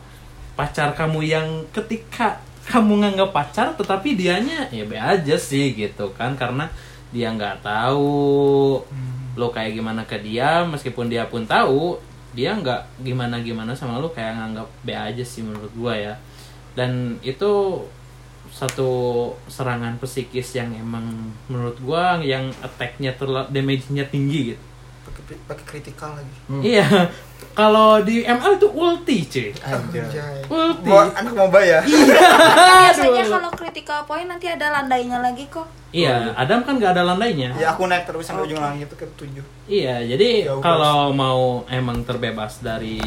[0.53, 6.33] pacar kamu yang ketika kamu nganggap pacar tetapi dianya ya be aja sih gitu kan
[6.33, 6.69] karena
[7.09, 8.77] dia nggak tahu
[9.33, 11.97] lo kayak gimana ke dia meskipun dia pun tahu
[12.31, 16.13] dia nggak gimana gimana sama lo kayak nganggap be aja sih menurut gua ya
[16.73, 17.81] dan itu
[18.51, 18.91] satu
[19.47, 24.63] serangan psikis yang emang menurut gua yang attack-nya terlalu damage-nya tinggi gitu.
[25.01, 26.35] Pakai pakai kritikal lagi.
[26.61, 26.85] Iya.
[27.57, 29.49] Kalau di ML itu ulti cuy.
[29.59, 30.07] Anjay.
[30.07, 30.39] Anjay.
[30.47, 30.87] Ulti.
[30.87, 31.81] Mau anak moba ya
[32.91, 35.67] biasanya kalau critical point nanti ada landainya lagi kok.
[35.91, 37.51] Iya, Adam kan gak ada landainya.
[37.59, 39.45] ya aku naik terus sampai ujung langit itu ke tujuh.
[39.67, 42.99] Iya, jadi Jauh, kalau mau emang terbebas dari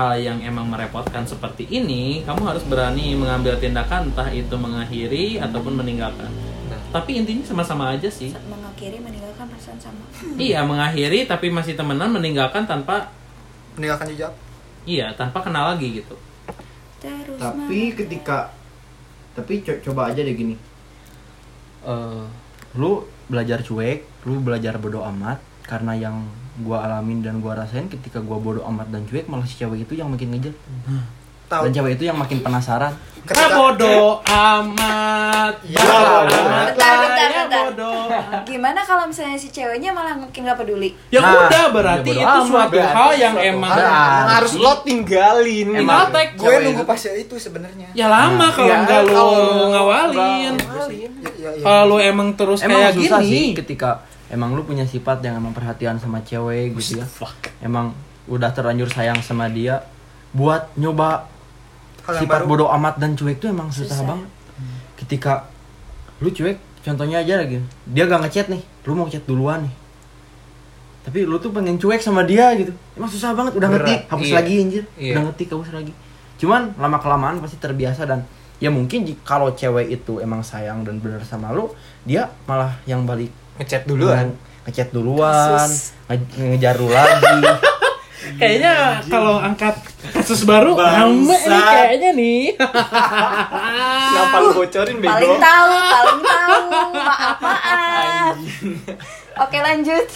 [0.00, 5.76] hal yang emang merepotkan seperti ini, kamu harus berani mengambil tindakan entah itu mengakhiri ataupun
[5.76, 6.32] meninggalkan.
[6.72, 6.80] Nah.
[6.88, 8.32] Tapi intinya sama-sama aja sih.
[8.48, 10.00] mengakhiri meninggalkan perasaan sama
[10.40, 13.12] iya, mengakhiri tapi masih temenan, meninggalkan tanpa
[13.76, 14.32] meninggalkan jejak
[14.88, 16.16] iya, tanpa kenal lagi gitu.
[17.00, 18.52] terus tapi ketika
[19.32, 20.52] tapi co- coba aja deh gini
[21.80, 22.24] eh
[22.76, 28.18] lu belajar cuek lu belajar bodoh amat karena yang gua alamin dan gua rasain ketika
[28.18, 30.54] gua bodoh amat dan cuek malah si cewek itu yang makin ngejar
[31.46, 35.60] tahu dan cewek itu yang makin penasaran Ah, bodoh amat.
[35.62, 36.40] Ya, bodoh bodoh.
[36.40, 36.66] amat.
[36.72, 37.64] Bentar, bentar, Ya, bentar.
[37.68, 38.00] bodoh.
[38.42, 42.24] gimana kalau misalnya si ceweknya malah makin gak peduli Ya Nah, udah berarti ya bodo
[42.24, 42.48] itu amat.
[42.48, 46.08] suatu Berarti hal yang suatu emang hal harus lo tinggalin Emang-.
[46.10, 46.88] Tek, gue nunggu itu.
[46.88, 50.54] pas itu sebenarnya ya lama kalau Ya, enggak lu kalau ngawalin.
[50.56, 51.10] ngawalin.
[51.20, 51.62] ya, ya, ya.
[51.62, 53.30] Kalau emang terus emang kayak susah gini.
[53.30, 53.90] sih ketika
[54.30, 57.06] emang lu punya sifat yang emang perhatian sama cewek gitu ya?
[57.60, 57.92] Emang
[58.30, 59.82] udah terlanjur sayang sama dia?
[60.30, 61.26] Buat nyoba
[62.06, 62.48] hal yang sifat baru.
[62.48, 64.06] bodoh amat dan cuek itu emang susah, Susah.
[64.06, 64.30] banget.
[64.96, 65.32] Ketika
[66.22, 66.56] lu cuek
[66.86, 67.58] contohnya aja lagi.
[67.90, 69.74] Dia gak ngechat nih lu mau chat duluan nih.
[71.00, 72.70] Tapi lu tuh pengen cuek sama dia gitu.
[72.94, 74.36] Emang susah banget udah Berat, ngetik hapus iya.
[74.38, 74.84] lagi anjir.
[74.94, 75.12] Iya.
[75.18, 75.92] udah ngetik hapus lagi.
[76.40, 78.24] Cuman lama kelamaan pasti terbiasa dan
[78.60, 81.72] ya mungkin kalau cewek itu emang sayang dan bener sama lu
[82.04, 84.32] dia malah yang balik ngechat duluan.
[84.64, 85.92] Ngechat duluan Kasus.
[86.08, 87.44] nge- ngejar lu lagi.
[88.20, 89.74] Kayaknya kalau angkat
[90.12, 92.42] kasus baru rame nih kayaknya nih.
[94.12, 95.08] kenapa lu bocorin bego?
[95.10, 96.62] Paling tahu paling tahu
[97.00, 98.34] maaf maaf
[99.40, 100.06] oke lanjut.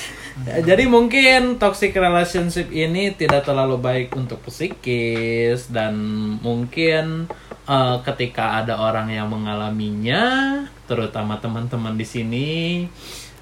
[0.44, 5.94] Ya, Jadi mungkin toxic relationship ini tidak terlalu baik untuk psikis dan
[6.42, 7.30] mungkin
[7.64, 10.22] eh, ketika ada orang yang mengalaminya,
[10.84, 12.50] terutama teman-teman di sini,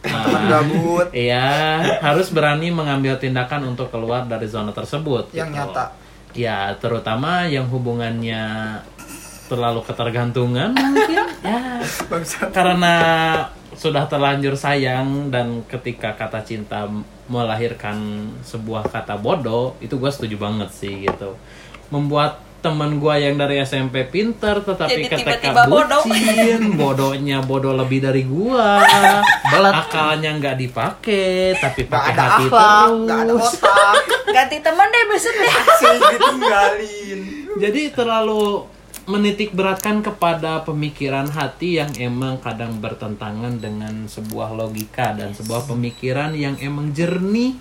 [0.02, 5.30] Teman gabut Iya, harus berani mengambil tindakan untuk keluar dari zona tersebut.
[5.30, 5.62] yang gitu.
[5.62, 5.94] nyata.
[6.34, 8.76] Ya, terutama yang hubungannya
[9.46, 11.22] terlalu ketergantungan mungkin.
[11.46, 11.78] ya,
[12.50, 12.94] karena
[13.76, 16.88] sudah terlanjur sayang dan ketika kata cinta
[17.30, 21.38] melahirkan sebuah kata bodoh, itu gue setuju banget sih gitu.
[21.94, 26.06] Membuat teman gue yang dari SMP pinter tetapi Jadi ketika bodoh.
[26.06, 26.78] bucin.
[26.78, 28.78] Bodohnya bodoh lebih dari gua.
[29.52, 34.04] Akalnya nggak dipakai tapi pakai hati akhlak, gak ada terus otak.
[34.30, 35.50] ganti teman deh besok deh.
[35.50, 37.18] Langsung ditinggalin.
[37.58, 38.42] jadi terlalu
[39.02, 46.38] menitik beratkan kepada pemikiran hati yang emang kadang bertentangan dengan sebuah logika dan sebuah pemikiran
[46.38, 47.58] yang emang jernih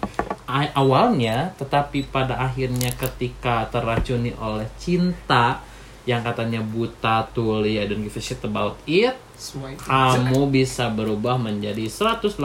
[0.76, 5.64] awalnya tetapi pada akhirnya ketika terracuni oleh cinta
[6.04, 10.89] yang katanya buta tuli I don't give a shit about it semua itu kamu bisa
[10.89, 12.38] berubah menjadi 180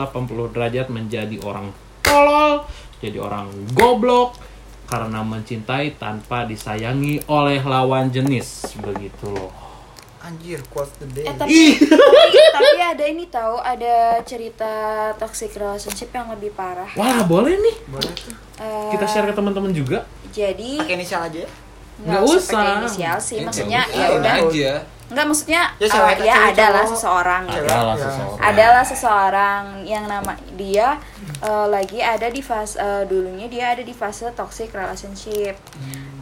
[0.53, 1.73] derajat menjadi orang
[2.07, 2.63] tolol,
[3.03, 4.39] jadi orang goblok
[4.87, 9.66] karena mencintai tanpa disayangi oleh lawan jenis begitu loh.
[10.27, 11.23] Anjir, quote the day.
[11.23, 14.71] eh tapi, tapi tapi ada ini tahu ada cerita
[15.15, 17.75] toxic relationship yang lebih parah Wah, boleh nih.
[17.87, 18.35] Boleh tuh.
[18.57, 20.03] Eh, Kita share ke teman-teman juga.
[20.29, 21.49] jadi Pakai inisial aja ya.
[21.97, 22.53] Nggak usah.
[22.53, 24.71] pakai inisial sih maksudnya Ya ya udah aja
[25.07, 26.91] Enggak maksudnya Ya, cewek, ya cewek, adalah cowok.
[26.93, 27.63] seseorang gitu.
[27.63, 28.03] Adalah Ya.
[28.03, 28.39] seseorang.
[28.43, 30.87] Adalah seseorang yang nama dia
[31.39, 35.55] eh, lagi ada di fase eh, dulunya dia ada di fase toxic relationship.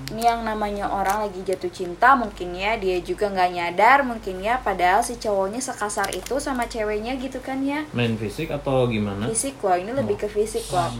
[0.06, 4.58] Ini yang namanya orang lagi jatuh cinta mungkin ya dia juga nggak nyadar mungkin ya
[4.58, 7.82] padahal si cowoknya sekasar itu sama ceweknya gitu kan ya.
[7.91, 9.26] Main fisik atau gimana?
[9.26, 10.93] Fisik loh, ini lebih ke fisik loh.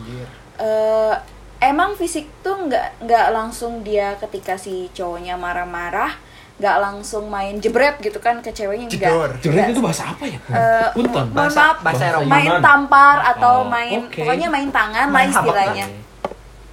[0.58, 1.14] Eh
[1.62, 6.12] emang fisik tuh nggak nggak langsung dia ketika si cowoknya marah-marah
[6.56, 10.40] nggak langsung main jebret gitu kan ke ceweknya enggak Jebret itu bahasa apa ya?
[10.48, 11.28] Eh, Punten.
[11.28, 12.32] mohon Bahasa- bahasa Eropa.
[12.32, 12.64] main Yunan.
[12.64, 14.24] tampar atau Oh, main oke.
[14.24, 15.86] pokoknya main tangan lah Main habak istilahnya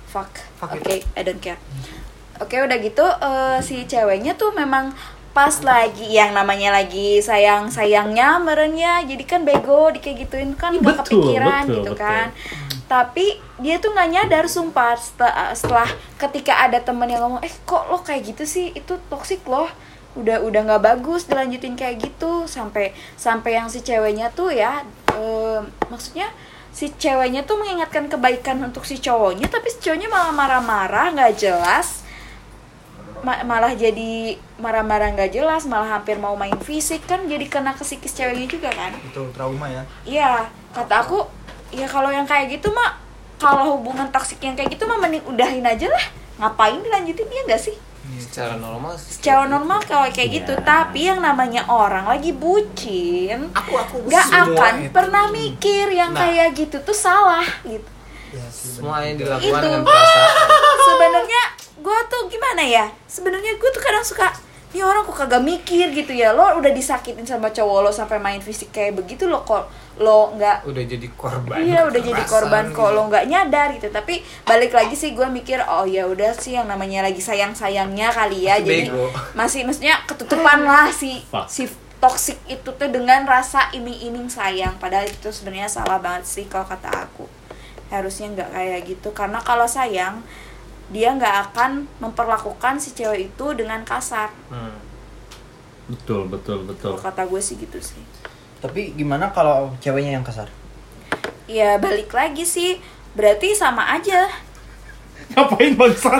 [0.06, 1.58] fuck Fuck oke I don't care
[2.42, 4.90] oke udah gitu eh, si ceweknya tuh memang
[5.32, 10.76] pas lagi yang namanya lagi sayang sayangnya merenya jadi kan bego di kayak gituin kan
[10.76, 12.04] Betul, kepikiran betul, gitu betul.
[12.04, 12.26] kan.
[12.84, 15.88] Tapi dia tuh nggak nyadar sumpah setelah, setelah
[16.20, 18.76] ketika ada temen yang ngomong eh kok lo kayak gitu sih?
[18.76, 19.72] Itu toksik loh.
[20.12, 22.44] Udah udah nggak bagus dilanjutin kayak gitu.
[22.44, 24.84] Sampai sampai yang si ceweknya tuh ya
[25.16, 26.28] eh, maksudnya
[26.72, 32.00] si ceweknya tuh mengingatkan kebaikan untuk si cowoknya tapi si cowoknya malah marah-marah nggak jelas
[33.22, 34.12] Ma- malah jadi
[34.56, 38.68] marah-marah nggak jelas malah hampir mau main fisik kan jadi kena ke psikis ceweknya juga
[38.68, 39.82] kan Itu trauma ya.
[40.02, 40.32] Iya,
[40.70, 41.22] kata aku,
[41.70, 42.98] ya kalau yang kayak gitu mah,
[43.36, 46.04] kalau hubungan toksik yang kayak gitu mah mending udahin aja lah.
[46.34, 47.76] Ngapain dilanjutin ya nggak sih?
[48.12, 50.36] secara normal sih Secara normal kalau kayak Iya.
[50.36, 54.90] gitu, tapi yang namanya orang lagi bucin, Aku aku nggak akan itu.
[54.90, 56.20] pernah mikir yang Nah.
[56.20, 57.86] kayak gitu tuh salah gitu.
[58.30, 59.62] Ya, semua yang dilakukan Itu.
[59.62, 60.34] dengan perasaan
[60.88, 61.42] Sebenarnya
[61.82, 62.86] gue tuh gimana ya?
[63.04, 64.30] Sebenarnya gue tuh kadang suka
[64.72, 68.40] ini orang kok kagak mikir gitu ya lo udah disakitin sama cowok lo sampai main
[68.40, 69.68] fisik kayak begitu lo kok
[70.00, 72.80] lo nggak udah jadi korban Iya udah jadi korban gitu.
[72.80, 76.56] kok lo nggak nyadar gitu tapi balik lagi sih gue mikir oh ya udah sih
[76.56, 79.04] yang namanya lagi sayang sayangnya kali ya Masih jadi bego.
[79.36, 81.44] masih maksudnya ketutupan lah si Fuck.
[81.52, 81.68] si
[82.00, 86.88] toxic itu tuh dengan rasa iming-iming sayang padahal itu sebenarnya salah banget sih kalau kata
[86.88, 87.28] aku
[87.92, 90.24] harusnya nggak kayak gitu karena kalau sayang
[90.92, 94.76] dia nggak akan memperlakukan si cewek itu dengan kasar Hmm.
[95.88, 96.92] Betul, betul, betul.
[96.92, 98.00] kalau kata gue sih gitu sih
[98.58, 100.46] Tapi gimana kalau ceweknya yang kasar?
[101.44, 102.78] ya balik lagi sih
[103.12, 104.30] berarti sama aja
[105.30, 106.12] Ngapain bangsa?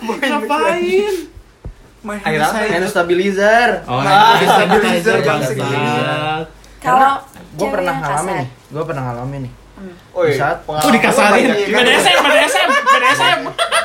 [0.00, 1.14] Ngapain?
[2.02, 2.68] Main Air apa saya.
[2.72, 3.68] Hand stabilizer.
[3.84, 5.48] Oh, Ah, hand stabilizer jam bangsat.
[5.48, 5.86] segini.
[6.78, 7.12] kalau
[7.52, 8.48] gue pernah ngalamin nih.
[8.68, 9.52] Gue pernah ngalamin nih.
[10.12, 11.32] Oi, Di saat- pengalaman Oh, dikasarin.
[11.44, 11.82] banyak kan?
[11.82, 13.40] BDSM, BDSM, BDSM.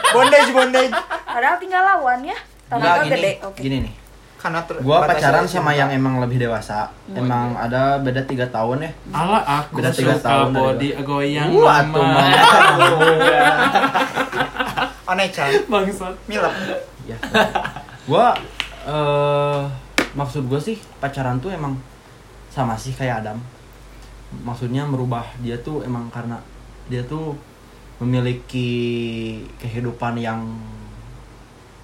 [0.08, 0.94] Bondage, bondage.
[1.26, 2.38] Padahal tinggal lawan ya.
[2.68, 3.32] Enggak, gini, gede.
[3.42, 3.60] Oke.
[3.62, 3.94] gini nih.
[4.38, 5.60] karena ter- Gua pacaran cinta.
[5.60, 6.94] sama yang emang lebih dewasa.
[7.10, 8.92] Emang ada beda tiga tahun ya.
[9.10, 12.06] Ala aku Beda tiga suka tahun dari body goyang Wah, tuh.
[15.06, 16.14] Onechan Bangsat.
[16.28, 16.54] milap
[17.04, 17.18] ya.
[18.06, 18.36] Gua
[18.86, 19.62] eh
[20.14, 21.74] maksud gua sih pacaran tuh emang
[22.48, 23.42] sama sih kayak Adam.
[24.44, 26.40] Maksudnya merubah dia tuh emang karena
[26.92, 27.36] dia tuh
[27.98, 28.70] memiliki
[29.58, 30.44] kehidupan yang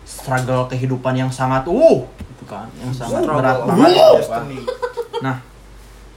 [0.03, 4.19] struggle kehidupan yang sangat uh gitu kan yang sangat Struggle berat banget gitu kan.
[4.19, 4.57] destiny.
[5.23, 5.35] Nah,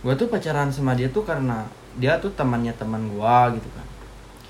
[0.02, 1.64] gue tuh pacaran sama dia tuh karena
[1.96, 3.86] dia tuh temannya teman gua gitu kan.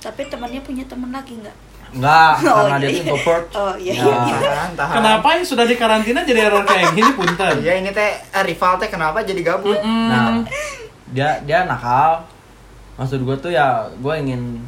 [0.02, 1.56] Tapi temannya punya teman lagi nggak?
[1.94, 2.90] Enggak, Oh, karena dia iya.
[2.90, 3.46] tuh introvert.
[3.60, 3.92] Oh, iya.
[3.94, 7.54] Ya, tahan tahan Kenapa yang sudah di karantina jadi error kayak gini punten?
[7.62, 9.78] Iya ini teh eh, rival teh kenapa jadi gabut?
[9.78, 10.42] Nah,
[11.10, 12.24] dia dia nakal.
[12.96, 14.58] Maksud gue tuh ya gue ingin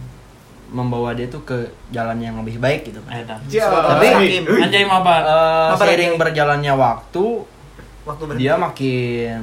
[0.69, 1.57] membawa dia tuh ke
[1.89, 3.25] jalan yang lebih baik gitu kan.
[3.25, 4.07] Tapi
[4.45, 5.25] Anjay mabar.
[5.25, 7.25] Eh, Apa seiring berjalannya waktu,
[8.05, 8.43] waktu berhenti.
[8.45, 9.41] dia makin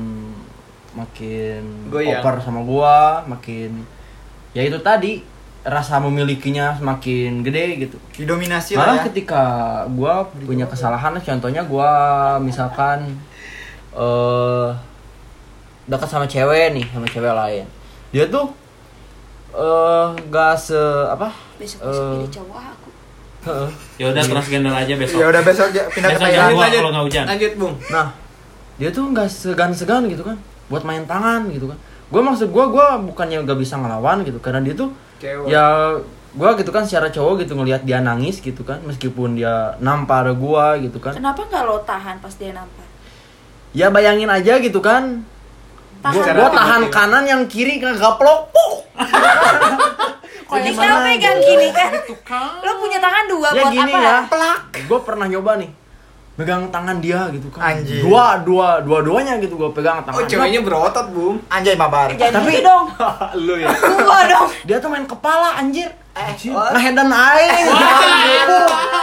[0.94, 2.22] makin Goyang.
[2.22, 3.84] over sama gua, makin
[4.56, 5.20] ya itu tadi
[5.66, 7.98] rasa memilikinya semakin gede gitu.
[8.16, 9.06] didominasi Malah lah ya.
[9.10, 9.44] ketika
[9.92, 11.90] gua punya kesalahan, contohnya gua
[12.38, 13.18] misalkan
[13.92, 14.70] eh
[15.86, 17.66] dekat sama cewek nih, sama cewek lain.
[18.14, 18.50] Dia tuh
[19.56, 21.32] eh gak se apa?
[21.56, 22.90] Besok jadi cowok aku.
[23.46, 23.70] heeh.
[24.02, 25.18] Ya udah transgender aja besok.
[25.22, 26.36] Ya udah besok aja pindah ke Besok Thailand.
[26.36, 27.26] jangan gua kalau nggak hujan.
[27.30, 27.76] Lanjut, Bung.
[27.94, 28.08] Nah,
[28.76, 31.78] dia tuh nggak segan-segan gitu kan, buat main tangan gitu kan.
[32.06, 35.50] Gue maksud gue, gue bukannya gak bisa ngelawan gitu, karena dia tuh Cewek.
[35.50, 35.98] ya
[36.36, 40.66] gue gitu kan secara cowok gitu ngelihat dia nangis gitu kan, meskipun dia nampar gue
[40.86, 41.18] gitu kan.
[41.18, 42.86] Kenapa nggak lo tahan pas dia nampar?
[43.74, 45.26] Ya bayangin aja gitu kan,
[46.06, 46.54] Tahan gue dong.
[46.54, 48.74] tahan kanan yang kiri gaplok, puk.
[48.96, 51.48] Kalau Jadi kita gimana pegang gitu?
[51.48, 51.92] gini kan.
[52.62, 54.38] Lo punya tangan dua Ya buat gini apa?
[54.38, 55.70] ya, gue pernah nyoba nih,
[56.36, 57.62] megang tangan dia gitu kan.
[57.76, 58.00] Anjir.
[58.00, 60.16] Dua, dua, dua-duanya gitu gue pegang tangan.
[60.16, 61.42] Oh, ceweknya berotot, Bung.
[61.48, 62.12] Anjay mabar.
[62.12, 62.86] Jangan Tapi- gitu dong.
[63.46, 63.74] Lu ya.
[63.74, 64.48] Gua dong.
[64.64, 65.90] Dia tuh main kepala anjir.
[66.16, 67.68] Eh, Ngehedan aing.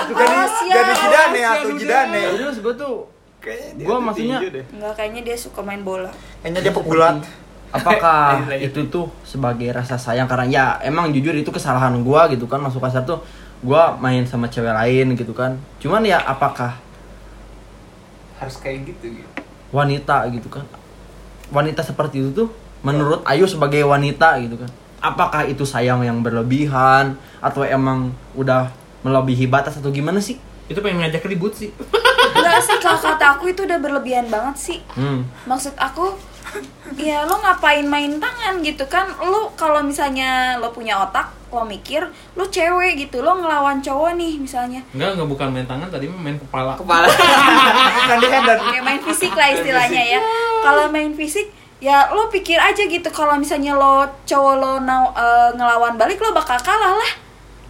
[0.03, 0.72] Itu kan Oh, di siap.
[0.72, 2.22] jadi jidane atau jidane.
[2.32, 2.94] Terus gue tuh
[3.43, 4.64] Kayaknya dia Gua maksudnya- deh.
[4.70, 6.11] Enggak kayaknya dia suka main bola.
[6.40, 7.16] Kayaknya dia pegulat.
[7.70, 8.68] apakah Lanjut, lanjut.
[8.68, 12.78] itu tuh sebagai rasa sayang karena ya emang jujur itu kesalahan gua gitu kan masuk
[12.78, 13.24] kasar tuh
[13.59, 15.57] gua main sama cewek lain gitu kan.
[15.78, 16.76] Cuman ya apakah
[18.36, 19.30] Harus kayak gitu gitu.
[19.70, 20.68] wanita gitu kan.
[21.49, 22.49] Wanita seperti itu tuh
[22.80, 24.70] menurut Ayu sebagai wanita gitu kan.
[25.01, 28.68] Apakah itu sayang yang berlebihan atau emang udah
[29.01, 30.36] melebihi batas atau gimana sih?
[30.68, 31.72] Itu pengen ngajak ribut sih.
[32.53, 34.78] Enggak sih kalau kata aku itu udah berlebihan banget sih.
[34.92, 35.24] Hmm.
[35.48, 36.12] Maksud aku
[37.00, 42.05] ya lo ngapain main tangan gitu kan lo kalau misalnya lo punya otak lo mikir
[42.36, 46.20] lo cewek gitu lo ngelawan cowok nih misalnya Enggak, enggak bukan main tangan tadi mah
[46.20, 46.76] main kepala.
[46.76, 47.09] Kepala.
[48.12, 48.18] Kan
[48.84, 50.20] main fisik lah istilahnya ya
[50.61, 51.48] kalau main fisik
[51.82, 56.61] ya lo pikir aja gitu kalau misalnya lo cowok lo eh, ngelawan balik lo bakal
[56.61, 57.12] kalah lah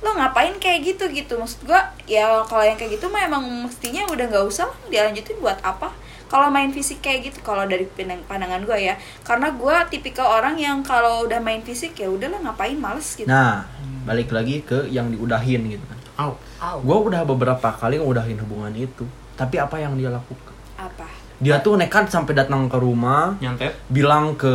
[0.02, 4.02] lo ngapain kayak gitu gitu maksud gua ya kalau yang kayak gitu mah emang mestinya
[4.10, 5.94] udah nggak usah lah dilanjutin buat apa
[6.26, 10.58] kalau main fisik kayak gitu kalau dari pandang- pandangan gua ya karena gua tipikal orang
[10.58, 13.62] yang kalau udah main fisik ya udahlah ngapain males gitu Nah,
[14.02, 15.98] balik lagi ke yang diudahin gitu kan.
[16.18, 16.32] Au.
[16.78, 20.54] Gue udah beberapa kali ngudahin hubungan itu, tapi apa yang dia lakukan?
[20.74, 21.06] apa
[21.38, 23.74] Dia tuh nekat sampai datang ke rumah, Nyantet.
[23.90, 24.54] bilang ke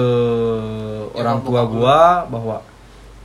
[1.11, 2.63] orang tua gua bahwa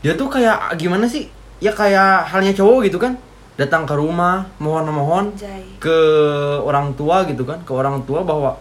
[0.02, 1.30] dia tuh kayak gimana sih?
[1.62, 3.14] Ya kayak halnya cowok gitu kan,
[3.54, 5.98] datang ke rumah, mohon-mohon Jai ke
[6.58, 8.58] orang tua gitu kan, ke orang tua bahwa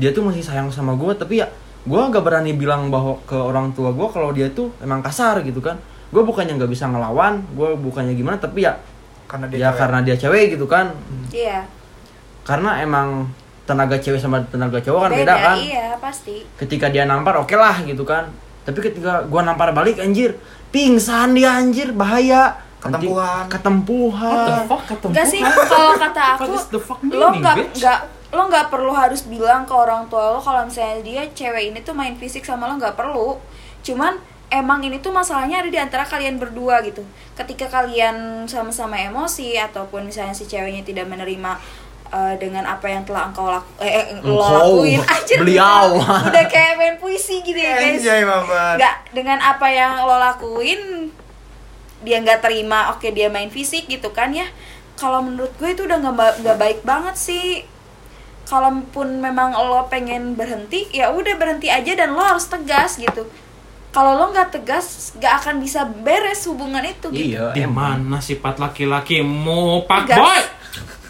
[0.00, 1.46] dia tuh masih sayang sama gua, tapi ya
[1.84, 5.60] gua gak berani bilang bahwa ke orang tua gua kalau dia tuh emang kasar gitu
[5.60, 5.76] kan.
[6.14, 8.78] Gue bukannya nggak bisa ngelawan, gue bukannya gimana, tapi ya
[9.26, 9.78] Karena dia ya cewek.
[9.82, 10.86] karena dia cewek gitu kan.
[11.34, 11.66] Iya.
[12.46, 13.26] Karena emang
[13.66, 15.56] tenaga cewek sama tenaga cowok kan beda, kan.
[15.58, 16.46] iya pasti.
[16.54, 18.30] Ketika dia nampar oke lah gitu kan.
[18.62, 20.38] Tapi ketika gua nampar balik anjir
[20.74, 23.48] pingsan dia anjir bahaya Nanti Ketempuhan.
[23.48, 25.10] ketempuhan What the fuck ketemu?
[25.16, 27.98] Enggak sih, kalau kata aku, What is the fuck lo nggak nggak
[28.34, 31.94] lo nggak perlu harus bilang ke orang tua lo kalau misalnya dia cewek ini tuh
[31.96, 33.40] main fisik sama lo nggak perlu.
[33.80, 34.20] Cuman
[34.52, 37.00] emang ini tuh masalahnya ada di antara kalian berdua gitu.
[37.32, 41.56] Ketika kalian sama-sama emosi ataupun misalnya si ceweknya tidak menerima
[42.14, 45.00] eh, dengan apa yang telah engkau laku eh, eh, lo Engkau, lakuin.
[45.14, 45.98] Anjir, beliau.
[45.98, 47.98] udah, udah kayak main puisi gitu ya guys.
[47.98, 48.22] Anjay
[48.78, 51.10] nggak dengan apa yang lo lakuin
[52.04, 54.46] dia nggak terima oke dia main fisik gitu kan ya.
[54.94, 57.66] Kalau menurut gue itu udah nggak nggak baik banget sih.
[58.44, 63.24] Kalaupun memang lo pengen berhenti ya udah berhenti aja dan lo harus tegas gitu.
[63.88, 67.40] Kalau lo nggak tegas nggak akan bisa beres hubungan itu gitu.
[67.40, 70.18] Iya Di mana sifat laki-lakimu, Pak Tegas.
[70.20, 70.40] Boy?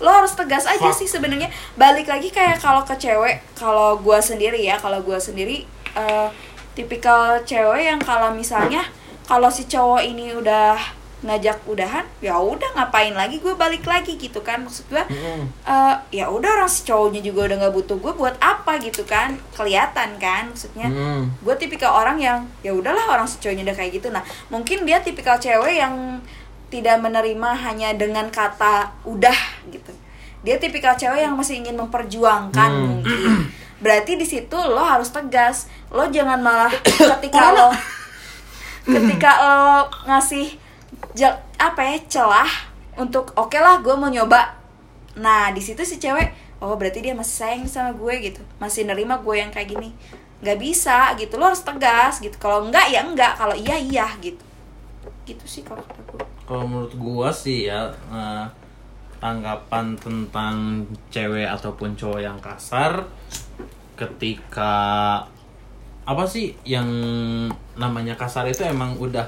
[0.02, 1.50] Lo harus tegas aja sih sebenarnya.
[1.78, 6.28] Balik lagi kayak kalau ke cewek kalau gua sendiri ya kalau gua sendiri eh,
[6.74, 8.82] tipikal cewek yang kalau misalnya
[9.24, 10.76] kalau si cowok ini udah
[11.24, 14.60] ngajak udahan ya udah ngapain lagi gue balik lagi gitu kan.
[14.60, 15.00] Maksud gue
[15.64, 19.40] eh, ya udah orang si cowoknya juga udah nggak butuh gue buat apa gitu kan.
[19.56, 20.92] Kelihatan kan maksudnya.
[20.92, 21.32] Hmm.
[21.40, 24.12] gue tipikal orang yang ya udahlah orang si cowoknya udah kayak gitu.
[24.12, 24.20] Nah
[24.52, 26.20] mungkin dia tipikal cewek yang
[26.74, 29.38] tidak menerima hanya dengan kata udah
[29.70, 29.94] gitu.
[30.42, 32.84] Dia tipikal cewek yang masih ingin memperjuangkan Hmm.
[32.98, 33.46] mungkin.
[33.78, 35.70] Berarti di situ lo harus tegas.
[35.88, 36.74] Lo jangan malah
[37.14, 37.70] ketika lo
[38.84, 39.62] ketika lo
[40.04, 40.58] ngasih
[41.14, 42.50] jel- apa ya celah
[42.94, 44.58] untuk oke lah gue mau nyoba.
[45.16, 48.42] Nah di situ si cewek oh berarti dia masih sayang sama gue gitu.
[48.58, 49.94] Masih nerima gue yang kayak gini.
[50.42, 51.38] Nggak bisa gitu.
[51.38, 52.36] Lo harus tegas gitu.
[52.36, 54.42] Kalau enggak ya enggak kalau iya iya gitu.
[55.24, 58.44] Gitu sih kalau kata gue Kalau menurut gua sih ya eh,
[59.16, 63.00] tanggapan tentang cewek ataupun cowok yang kasar
[63.96, 64.72] ketika
[66.04, 66.84] apa sih yang
[67.80, 69.24] namanya kasar itu emang udah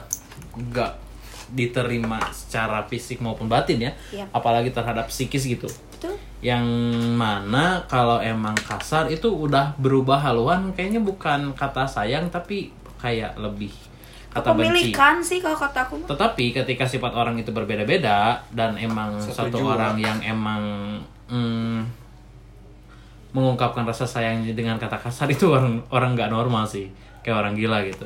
[0.53, 0.93] nggak
[1.47, 4.27] diterima secara fisik maupun batin ya, Iya.
[4.35, 5.71] apalagi terhadap psikis gitu.
[5.71, 6.11] itu
[6.43, 6.67] Yang
[7.17, 13.71] mana kalau emang kasar itu udah berubah haluan kayaknya bukan kata sayang tapi kayak lebih
[14.37, 14.93] kata benci.
[15.25, 16.05] sih kalau kata aku.
[16.05, 20.63] Tetapi ketika sifat orang itu berbeda-beda dan emang Satu satu orang yang emang
[21.33, 21.79] mm,
[23.33, 26.93] mengungkapkan rasa sayangnya dengan kata kasar itu orang orang nggak normal sih,
[27.25, 28.05] kayak orang gila gitu.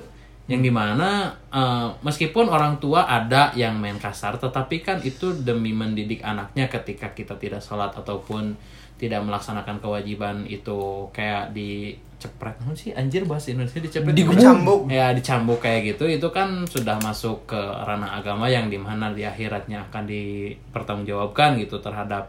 [0.50, 5.70] Yang di mana eh, meskipun orang tua ada yang main kasar, tetapi kan itu demi
[5.74, 8.58] mendidik anaknya ketika kita tidak sholat ataupun
[9.00, 11.56] tidak melaksanakan kewajiban itu kayak
[12.20, 12.52] dicepret.
[12.60, 12.92] Apa sih?
[12.92, 14.12] Anjir bahasa Indonesia dicepret.
[14.12, 14.92] Dicambuk.
[14.92, 16.04] ya dicambuk kayak gitu.
[16.04, 21.80] Itu kan sudah masuk ke ranah agama yang di mana di akhiratnya akan dipertanggungjawabkan gitu
[21.80, 22.28] terhadap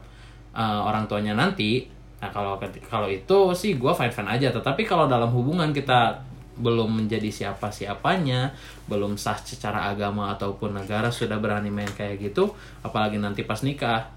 [0.56, 1.92] uh, orang tuanya nanti.
[2.24, 2.56] Nah kalau
[2.88, 4.48] kalau itu sih gue fine fine aja.
[4.56, 8.54] Tetapi kalau dalam hubungan kita belum menjadi siapa siapanya
[8.86, 14.12] belum sah secara agama ataupun negara sudah berani main kayak gitu apalagi nanti pas nikah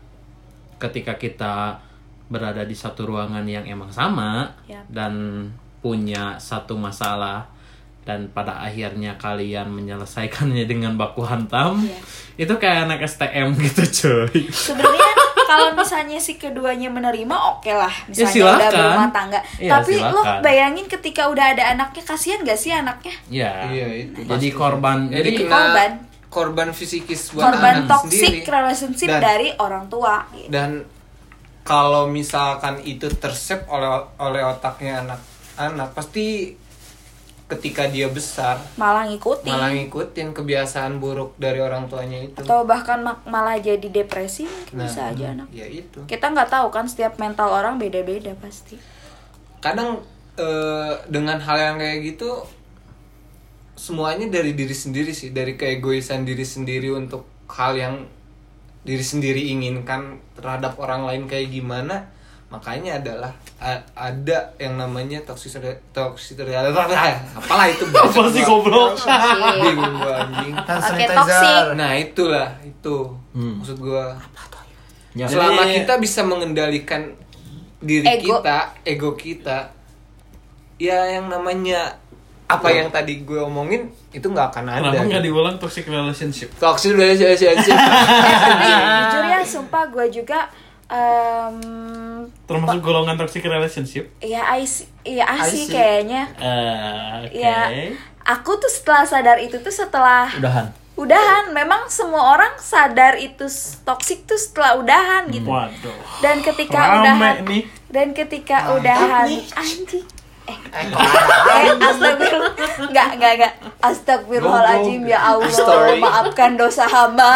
[0.76, 1.78] ketika kita
[2.28, 4.84] berada di satu ruangan yang emang sama Yap.
[4.90, 5.12] dan
[5.84, 7.44] punya satu masalah
[8.02, 12.00] dan pada akhirnya kalian menyelesaikannya dengan baku hantam Iya.
[12.40, 15.12] itu kayak anak STM gitu cuy sebenarnya
[15.44, 18.72] kalau misalnya si keduanya menerima oke lah misalnya Ya, udah silakan.
[18.74, 20.40] berumah tangga Iya, tapi lo silakan.
[20.40, 24.48] bayangin ketika udah ada anaknya kasihan gak sih anaknya ya Iya, itu jadi pasti.
[24.54, 25.90] korban Jadi korban.
[26.26, 28.50] korban fisikis buat korban anak toxic sendiri.
[28.50, 30.48] relationship Dan- dari orang tua gitu.
[30.50, 30.70] dan
[31.62, 35.00] kalau misalkan itu tersep oleh oleh otaknya
[35.54, 36.56] anak-anak pasti
[37.44, 39.44] ketika dia besar malah ngikutin.
[39.52, 42.40] malah ngikutin kebiasaan buruk dari orang tuanya itu.
[42.40, 45.52] Atau bahkan malah jadi depresi Nah, bisa aja anak.
[45.52, 46.02] ya itu.
[46.08, 48.80] Kita nggak tahu kan setiap mental orang beda-beda pasti.
[49.60, 50.00] Kadang
[50.40, 52.48] eh, dengan hal yang kayak gitu
[53.76, 55.28] semuanya dari diri sendiri sih.
[55.30, 57.94] Dari keegoisan diri sendiri untuk hal yang
[58.84, 62.08] diri sendiri inginkan terhadap orang lain kayak gimana
[62.54, 65.58] makanya adalah a- ada yang namanya toxic
[65.90, 66.38] toxic
[67.38, 68.94] apalah itu apa sih goblok?
[69.58, 70.54] Bingung gua anjing.
[70.54, 71.64] Oke, toxic.
[71.74, 72.96] nah itulah itu.
[73.34, 73.58] Hmm.
[73.58, 74.14] maksud gua.
[75.14, 75.26] Ya.
[75.26, 77.02] selama Jadi- kita bisa mengendalikan
[77.78, 78.40] diri Ego.
[78.40, 79.68] kita ego kita
[80.74, 82.00] ya yang namanya
[82.44, 84.92] apa yang tadi gue omongin itu nggak akan ada.
[84.92, 86.52] Kenapa nggak diulang toxic relationship?
[86.56, 87.56] Toxic relationship.
[87.62, 90.44] Jujur ya sumpah gue juga
[90.94, 91.56] em,
[92.44, 95.72] termasuk golongan toxic relationship ya I see, ya I I see see.
[95.72, 97.58] kayaknya Eh, oke ya
[98.24, 100.66] aku tuh setelah sadar itu tuh setelah Udahan.
[100.94, 103.44] udahan memang semua orang sadar itu
[103.82, 107.62] toxic tuh setelah udahan gitu waduh dan ketika Rame udahan nih.
[107.88, 110.06] dan ketika udahan anjing
[110.44, 112.52] eh eh astagfirullah.
[112.84, 115.96] Enggak enggak enggak astagfirullahaladzim ya Allah.
[115.96, 117.32] Maafkan dosa hamba.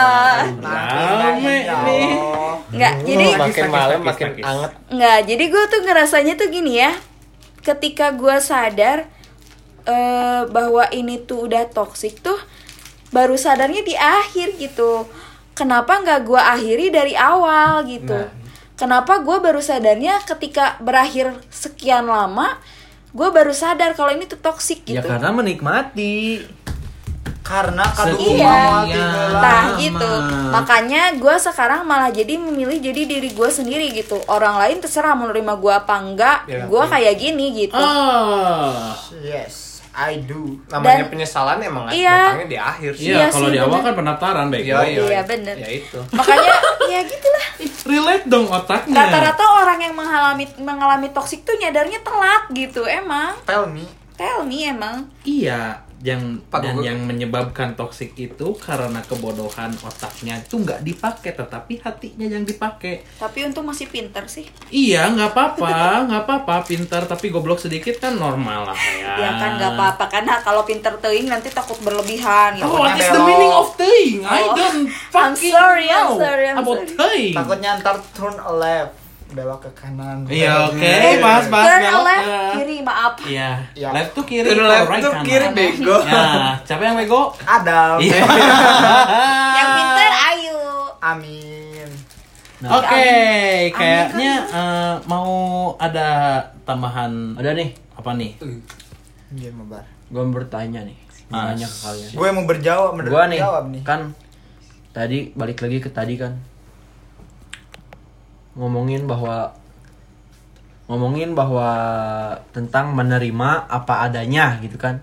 [2.69, 4.71] Enggak jadi makin malam makin anget.
[4.93, 6.93] Nggak, jadi gue tuh ngerasanya tuh gini ya.
[7.65, 9.05] Ketika gue sadar
[9.85, 12.39] eh, Bahwa ini tuh udah toxic tuh
[13.13, 15.09] Baru sadarnya di akhir gitu.
[15.57, 18.15] Kenapa nggak gue akhiri dari awal gitu?
[18.15, 18.31] Nah.
[18.79, 22.63] Kenapa gue baru sadarnya ketika berakhir sekian lama
[23.19, 26.47] Gue baru sadar kalau ini tuh toxic Ya gitu karena menikmati.
[27.43, 28.37] Karena kadu Iya.
[28.85, 28.95] Iya.
[28.95, 29.41] tinggalan.
[29.41, 30.13] Nah gitu
[30.49, 35.25] Makanya gue sekarang malah jadi memilih jadi diri gue sendiri gitu Orang lain terserah mau
[35.27, 36.93] nerima gue apa enggak Ya, Gue iya.
[36.93, 39.68] kayak gini gitu ah Yes.
[40.01, 42.15] I do namanya Dan- penyesalan emang Iya.
[42.31, 43.85] datangnya di akhir sih Iya, Iya kalau di awal bener.
[43.85, 44.65] kan pendaftaran baik.
[44.65, 45.55] Iya, Iya, bener.
[45.57, 46.55] ya itu makanya
[46.93, 47.47] ya gitulah
[47.85, 48.95] Relate dong otaknya.
[48.97, 53.83] rata-rata orang yang mengalami mengalami toksik tuh nyadarnya telat gitu emang tell me
[54.15, 60.55] tell me emang Iya, yang Pak dan yang menyebabkan toksik itu karena kebodohan otaknya itu
[60.57, 63.03] nggak dipakai, tetapi hatinya yang dipakai.
[63.15, 65.67] tapi untung masih pinter sih Iya, nggak apa-apa,
[66.07, 66.55] nggak apa-apa.
[66.65, 69.15] Pintar tapi goblok sedikit kan normal lah ya.
[69.17, 73.09] ya kan nggak apa-apa karena kalau pinter teing nanti takut berlebihan gitu Oh, what is
[73.09, 74.23] the meaning of teing?
[74.23, 74.55] I Oh.
[74.55, 74.87] don't
[75.19, 76.95] I'm fucking sorry, I'm know sorry, I'm about sorry.
[76.95, 77.35] teing.
[77.35, 78.95] takutnya ntar turn left
[79.29, 80.81] belok ke kanan Iya, oke.
[80.81, 81.51] Belok ke Pas, kiri.
[81.51, 81.63] pas.
[81.63, 83.89] turn belok left ke- kiri maaf Iya, Iya.
[83.91, 85.25] left tuh kiri, Turn left right tuh kanan.
[85.25, 86.25] kiri bego Ya,
[86.63, 87.23] siapa yang bego?
[87.43, 88.21] Adam Iya.
[89.55, 90.61] yang pinter ayo
[90.99, 91.89] amin
[92.61, 93.71] Oke, Amin.
[93.71, 95.31] kayaknya eh, mau
[95.77, 96.09] ada
[96.65, 98.35] tambahan Ada nih, apa nih?
[99.31, 99.87] Iya, mabar.
[100.05, 100.99] gue bertanya nih,
[101.29, 101.55] Mas.
[101.55, 102.11] nanya ke kalian.
[102.11, 103.83] Gue mau berjawab, Gua nih, jawab nih.
[103.83, 104.11] kan
[104.91, 106.35] tadi balik lagi ke tadi kan
[108.59, 109.55] ngomongin bahwa
[110.89, 111.71] ngomongin bahwa
[112.51, 114.99] tentang menerima apa adanya gitu kan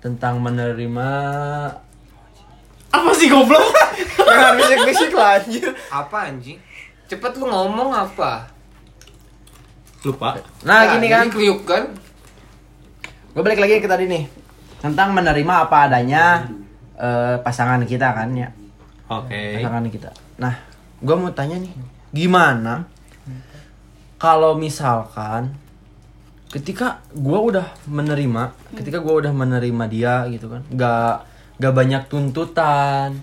[0.00, 1.08] tentang menerima
[2.92, 3.62] Apa sih goblok?
[4.28, 5.68] Jangan bisik-bisik lah anjir.
[5.88, 6.58] apa anjing
[7.04, 8.48] cepet lu ngomong apa
[10.02, 10.34] Lupa.
[10.64, 11.92] nah gini kan kriuk kan
[13.30, 14.24] gue balik lagi ke tadi nih
[14.80, 16.48] tentang menerima apa adanya
[16.94, 18.48] eh, pasangan kita kan ya
[19.12, 19.60] Oke.
[19.60, 20.10] pasangan kita.
[20.36, 20.56] Nah,
[20.98, 21.68] gue mau tanya nih,
[22.12, 22.86] gimana?
[24.20, 25.56] Kalau misalkan
[26.52, 31.26] ketika gue udah menerima, ketika gue udah menerima dia gitu kan, gak
[31.58, 33.18] gak banyak tuntutan,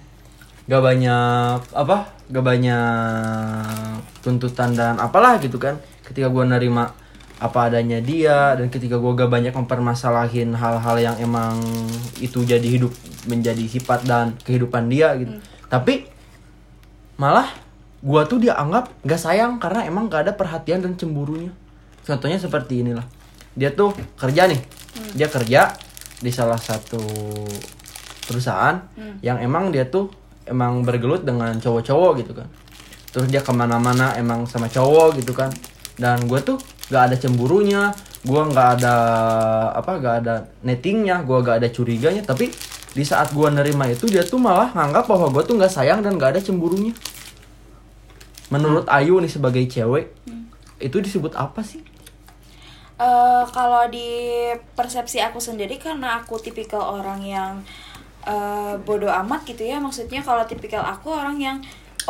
[0.66, 6.92] gak banyak apa, gak banyak tuntutan dan apalah gitu kan, ketika gue nerima
[7.40, 11.56] apa adanya dia dan ketika gue gak banyak mempermasalahin hal-hal yang emang
[12.20, 12.92] itu jadi hidup
[13.32, 15.40] menjadi sifat dan kehidupan dia gitu.
[15.72, 16.10] Tapi
[17.16, 17.69] malah
[18.00, 21.52] gua tuh dia anggap gak sayang karena emang gak ada perhatian dan cemburunya.
[22.08, 23.04] Contohnya seperti inilah.
[23.60, 24.62] Dia tuh kerja nih.
[25.16, 25.76] Dia kerja
[26.20, 27.00] di salah satu
[28.28, 28.80] perusahaan
[29.20, 30.12] yang emang dia tuh
[30.48, 32.48] emang bergelut dengan cowok-cowok gitu kan.
[33.10, 35.52] Terus dia ke mana-mana emang sama cowok gitu kan.
[36.00, 36.56] Dan gue tuh
[36.88, 38.96] gak ada cemburunya gue nggak ada
[39.80, 42.24] apa gak ada nettingnya gue gak ada curiganya.
[42.24, 42.48] Tapi
[42.90, 46.16] di saat gue nerima itu dia tuh malah nganggap bahwa gue tuh nggak sayang dan
[46.16, 46.96] gak ada cemburunya
[48.50, 50.14] menurut Ayu nih sebagai cewek
[50.80, 51.84] itu disebut apa sih?
[53.00, 57.64] Eh, kalau di persepsi aku sendiri karena aku tipikal orang yang
[58.28, 59.80] eh, bodoh amat gitu ya.
[59.80, 61.58] Maksudnya kalau tipikal aku orang yang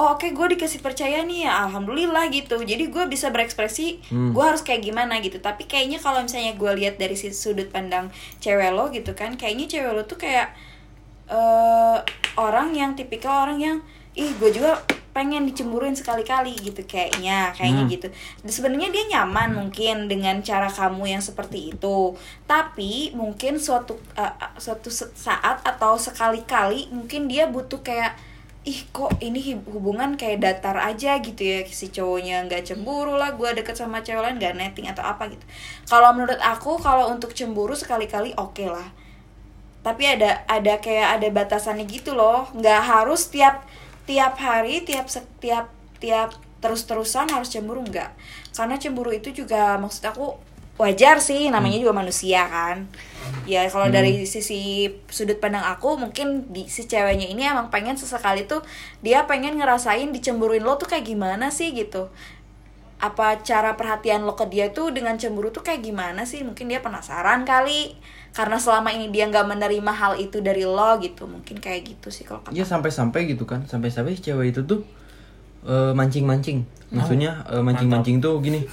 [0.02, 2.58] oh oke gue dikasih percaya nih ya alhamdulillah gitu.
[2.66, 5.38] Jadi gue bisa berekspresi gue harus kayak gimana gitu.
[5.38, 8.10] Tapi kayaknya kalau misalnya gue lihat dari sudut pandang
[8.42, 10.58] cewek lo gitu kan kayaknya cewek lo tuh kayak
[11.30, 11.98] eh
[12.42, 13.78] orang yang tipikal orang yang
[14.20, 18.08] ih gue juga pengen dicemburuin sekali-kali gitu kayaknya kayaknya gitu.
[18.46, 22.14] Dan sebenarnya dia nyaman mungkin dengan cara kamu yang seperti itu.
[22.46, 28.16] Tapi mungkin suatu eh, suatu saat atau sekali-kali mungkin dia butuh kayak
[28.68, 32.46] ih kok ini hubungan kayak datar aja gitu ya si cowoknya.
[32.46, 35.44] Nggak cemburu lah gue deket sama cewek lain nggak netting atau apa gitu.
[35.90, 38.88] Kalau menurut aku kalau untuk cemburu sekali-kali oke lah.
[39.80, 42.46] Tapi ada ada kayak ada batasannya gitu loh.
[42.54, 43.66] Nggak harus tiap
[44.10, 45.70] tiap hari tiap setiap
[46.02, 46.34] tiap
[46.66, 48.10] terus-terusan harus cemburu nggak
[48.58, 50.50] karena cemburu itu juga maksud aku
[50.80, 52.88] wajar sih namanya juga manusia kan.
[53.44, 58.48] Ya kalau dari sisi sudut pandang aku mungkin di si ceweknya ini emang pengen sesekali
[58.48, 58.64] tuh
[59.04, 62.08] dia pengen ngerasain dicemburuin lo tuh kayak gimana sih gitu.
[63.04, 66.48] Apa cara perhatian lo ke dia tuh dengan cemburu tuh kayak gimana sih?
[66.48, 68.00] Mungkin dia penasaran kali
[68.30, 72.24] karena selama ini dia nggak menerima hal itu dari lo gitu mungkin kayak gitu sih
[72.24, 74.86] kalau Iya sampai-sampai gitu kan sampai-sampai si cewek itu tuh
[75.66, 76.64] eh, mancing-mancing.
[76.94, 78.64] Maksudnya eh, mancing-mancing tuh gini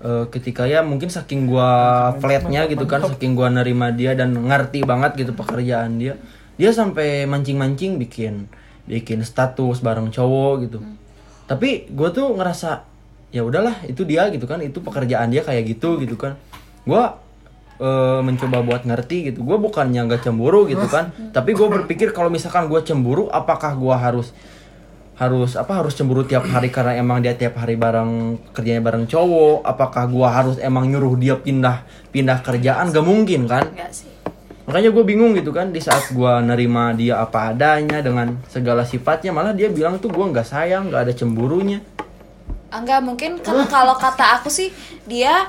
[0.00, 4.82] eh, ketika ya mungkin saking gua flatnya gitu kan saking gua nerima dia dan ngerti
[4.82, 6.16] banget gitu pekerjaan dia
[6.56, 8.48] dia sampai mancing-mancing bikin
[8.88, 10.78] bikin status bareng cowok gitu.
[11.46, 12.82] Tapi gue tuh ngerasa
[13.34, 16.38] ya udahlah itu dia gitu kan itu pekerjaan dia kayak gitu gitu kan.
[16.86, 17.25] Gua
[17.80, 19.44] eh, mencoba buat ngerti gitu.
[19.44, 21.12] Gue bukannya nggak cemburu gitu kan.
[21.32, 24.30] Tapi gue berpikir kalau misalkan gue cemburu apakah gue harus
[25.16, 29.64] harus apa harus cemburu tiap hari karena emang dia tiap hari bareng kerjanya bareng cowok?
[29.64, 32.92] Apakah gue harus emang nyuruh dia pindah pindah kerjaan?
[32.92, 33.64] Gak mungkin kan?
[33.88, 34.16] Sih.
[34.66, 39.30] Makanya gue bingung gitu kan di saat gue nerima dia apa adanya dengan segala sifatnya
[39.30, 41.78] malah dia bilang tuh gue nggak sayang nggak ada cemburunya.
[42.66, 44.74] Enggak mungkin kalau kalau kata aku sih
[45.06, 45.46] dia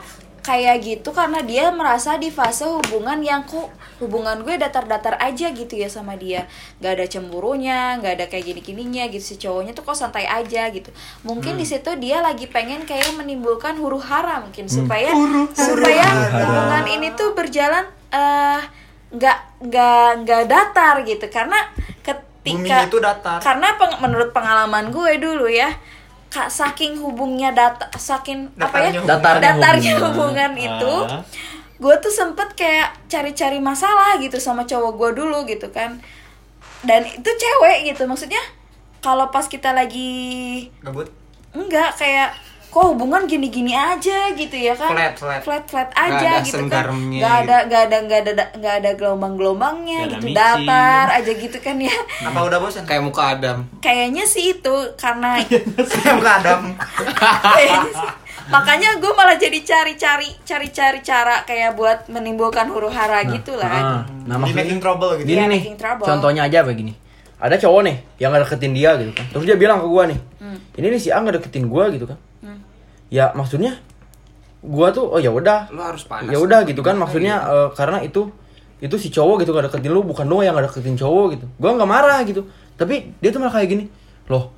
[0.47, 3.67] kayak gitu karena dia merasa di fase hubungan yang kok
[3.99, 6.47] hubungan gue datar-datar aja gitu ya sama dia.
[6.79, 10.87] Nggak ada cemburunya nggak ada kayak gini-gininya gitu si cowoknya tuh kok santai aja gitu.
[11.27, 15.11] Mungkin di situ dia lagi pengen kayak menimbulkan huru hara mungkin supaya
[15.51, 18.61] supaya hubungan ini tuh berjalan eh,
[19.11, 19.37] nggak
[19.67, 21.27] nggak nggak datar gitu.
[21.27, 21.59] Karena
[21.99, 22.55] ketika
[22.87, 23.39] itu datar.
[23.43, 25.67] karena peng- menurut pengalaman gue dulu ya
[26.45, 29.09] saking hubungnya data saking apa ya Datarnya hubungan.
[29.09, 30.13] Datarnya datarnya hubungan.
[30.13, 31.21] hubungan itu Ah.
[31.77, 35.97] gue tuh sempet kayak cari-cari masalah gitu sama cowok gue dulu gitu kan
[36.81, 38.41] dan itu cewek gitu maksudnya
[38.99, 41.09] kalau pas kita lagi Gabut.
[41.51, 42.33] enggak kayak
[42.67, 45.41] kok hubungan gini-gini aja gitu ya kan Flat, flat.
[45.41, 47.25] flat flat aja ada gitu kan nggak gitu.
[47.41, 50.37] ada nggak ada nggak ada nggak ada gelombang gelombangnya Nggak ada gitu micin.
[50.37, 51.95] datar aja gitu kan ya
[52.27, 52.83] Apa udah bosan?
[52.83, 55.41] kayak muka Adam kayaknya sih itu karena
[55.89, 56.61] Saya bukan Adam.
[57.47, 58.09] kayaknya sih.
[58.47, 63.99] makanya gue malah jadi cari-cari cari-cari cara kayak buat menimbulkan huru hara gitu lah Ah,
[64.21, 65.25] nah Di maksudnya making trouble gitu.
[65.25, 66.05] gini Iya, nih making trouble.
[66.05, 66.93] contohnya aja begini
[67.37, 69.25] ada cowok nih yang ngedeketin dia gitu kan.
[69.29, 70.57] Terus dia bilang ke gua nih Hmm.
[70.79, 72.17] ini nih si A ngedeketin gua gitu kan.
[73.07, 73.77] Ya maksudnya
[74.61, 75.69] gua tuh oh ya udah.
[75.69, 78.29] Lo harus panas ya udah gitu kan maksudnya eh, karena itu
[78.77, 81.45] itu si cowok gitu ngedeketin lu bukan lu yang ngedeketin cowok gitu.
[81.61, 82.45] Gua nggak marah gitu.
[82.77, 83.85] Tapi dia tuh malah kayak gini
[84.29, 84.53] loh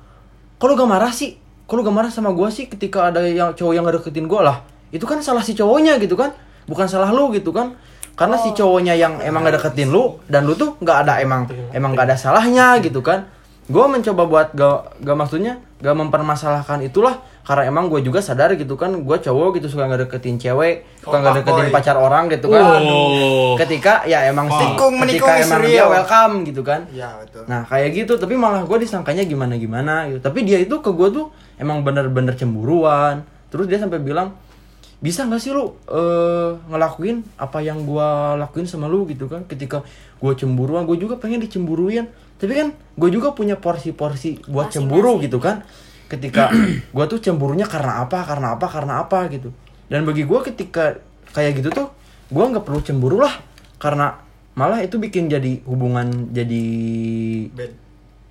[0.60, 1.40] lu gak marah sih?
[1.70, 4.40] Lu gak marah sama gua sih ketika ada yang cowok yang ngedeketin gua?
[4.44, 4.56] Lah
[4.92, 6.34] itu kan salah si cowoknya gitu kan
[6.66, 7.78] bukan salah lu gitu kan
[8.20, 12.12] karena si cowoknya yang emang ngedeketin lu dan lu tuh nggak ada emang emang gak
[12.12, 13.24] ada salahnya gitu kan.
[13.70, 18.76] Gua mencoba buat gak, gak maksudnya gak mempermasalahkan itulah karena emang gue juga sadar gitu
[18.76, 21.72] kan gue cowok gitu suka ngedeketin cewek suka Oh, ngedeketin fuckboy.
[21.72, 22.84] pacar orang gitu kan.
[22.84, 23.56] Oh.
[23.56, 26.80] ketika ya emang sih Tikung ketika menikung emang dia welcome gitu kan.
[26.92, 27.42] Iya, betul.
[27.48, 30.20] nah kayak gitu tapi malah gue disangkanya gimana gimana gitu.
[30.20, 33.24] Tapi dia itu ke gue tuh emang bener-bener cemburuan.
[33.48, 34.36] Terus dia sampai bilang
[35.00, 39.48] bisa nggak sih lu eh, ngelakuin apa yang gue lakuin sama lu gitu kan?
[39.48, 39.80] Ketika
[40.20, 42.04] gue cemburuan gue juga pengen dicemburuin.
[42.36, 45.64] Tapi kan gue juga punya porsi-porsi buat cemburu gitu kan?
[46.06, 46.52] Ketika
[46.96, 49.52] gue tuh cemburunya karena apa karena apa karena apa gitu.
[49.88, 51.00] Dan bagi gue ketika
[51.32, 51.88] kayak gitu tuh
[52.28, 53.32] gue nggak perlu cemburu lah.
[53.80, 54.20] Karena
[54.52, 56.64] malah itu bikin jadi hubungan jadi
[57.56, 57.72] Bad.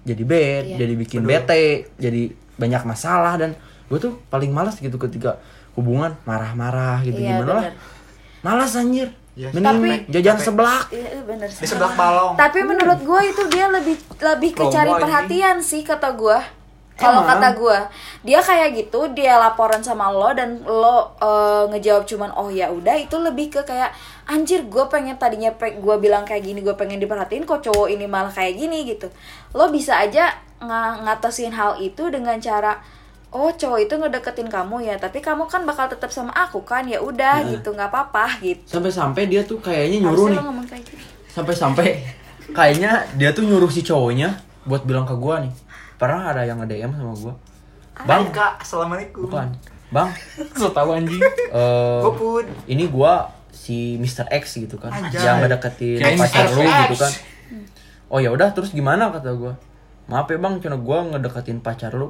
[0.06, 0.78] jadi bad Iya.
[0.86, 1.66] jadi bikin bete
[1.98, 3.42] jadi banyak masalah.
[3.42, 3.58] Dan
[3.90, 5.42] gue tuh paling malas gitu ketika
[5.80, 7.66] hubungan marah-marah gitu Iya, gimana lah
[8.40, 9.56] malas anjir Iya.
[9.56, 11.64] mending Tapi- jajan Tapi- seblak Iya bener sih.
[11.64, 12.36] Di sebelah balong.
[12.36, 15.00] Tapi menurut gue itu dia lebih lebih ke cari ini.
[15.00, 16.40] perhatian sih kata gue.
[16.94, 17.78] Kalau kata gue,
[18.24, 22.92] dia kayak gitu, dia laporan sama lo dan lo eh, ngejawab cuman oh ya udah
[22.94, 27.00] itu lebih ke kayak anjir gue pengen tadinya pe gue bilang kayak gini gue pengen
[27.00, 29.08] diperhatiin kok cowok ini malah kayak gini gitu.
[29.54, 30.28] Lo bisa aja
[30.60, 32.76] nga- ngatasin hal itu dengan cara
[33.30, 36.98] oh cowok itu ngedeketin kamu ya tapi kamu kan bakal tetap sama aku kan ya
[36.98, 38.66] udah gitu nggak apa-apa gitu.
[38.66, 41.04] sampai-sampai dia tuh kayaknya nyuruh Harusnya nih kayak gitu.
[41.30, 41.88] sampai-sampai
[42.50, 44.34] kayaknya dia tuh nyuruh si cowoknya
[44.66, 45.54] buat bilang ke gua nih
[46.02, 47.34] pernah ada yang nge-DM sama gua
[48.00, 49.28] bang Bang, Kak, assalamualaikum.
[49.30, 49.48] bukan
[49.90, 50.10] bang
[50.60, 51.22] So tau anjing.
[51.22, 52.46] eh Gopud.
[52.66, 54.26] ini gua si Mr.
[54.32, 55.22] X gitu kan Anjay.
[55.22, 56.58] yang ngedeketin pacar Mr.
[56.58, 56.74] lu X.
[56.90, 57.14] gitu kan
[58.10, 59.54] oh ya udah terus gimana kata gua
[60.10, 62.10] maaf ya bang cuma gua ngedeketin pacar lu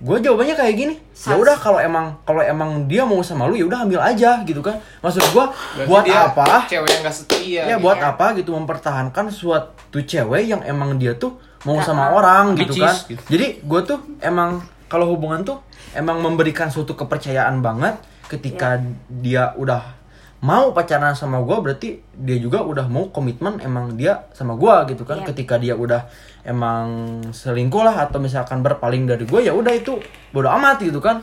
[0.00, 3.68] gua jawabannya kayak gini ya udah kalau emang kalau emang dia mau sama lu ya
[3.68, 4.80] udah ambil aja gitu kan.
[5.04, 6.46] Maksud gua Berarti buat dia apa?
[6.66, 11.36] cewek yang gak setia ya buat apa gitu mempertahankan suatu cewek yang emang dia tuh
[11.62, 12.90] mau sama orang gitu kan.
[13.06, 13.22] gitu.
[13.30, 15.62] jadi gue tuh emang kalau hubungan tuh
[15.94, 20.01] emang memberikan suatu kepercayaan banget ketika dia udah
[20.42, 21.88] mau pacaran sama gue berarti
[22.18, 25.22] dia juga udah mau komitmen emang dia sama gue gitu kan.
[25.22, 25.26] Iya.
[25.30, 26.10] ketika dia udah
[26.42, 26.86] emang
[27.30, 30.02] selingkuh lah atau misalkan berpaling dari gue ya udah itu
[30.34, 31.22] bodo amat gitu kan.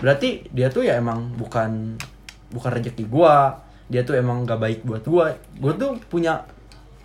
[0.00, 2.00] Berarti dia tuh ya emang bukan
[2.48, 3.34] bukan rezeki gue
[3.88, 5.26] dia tuh emang gak baik buat gue
[5.60, 6.48] gue tuh punya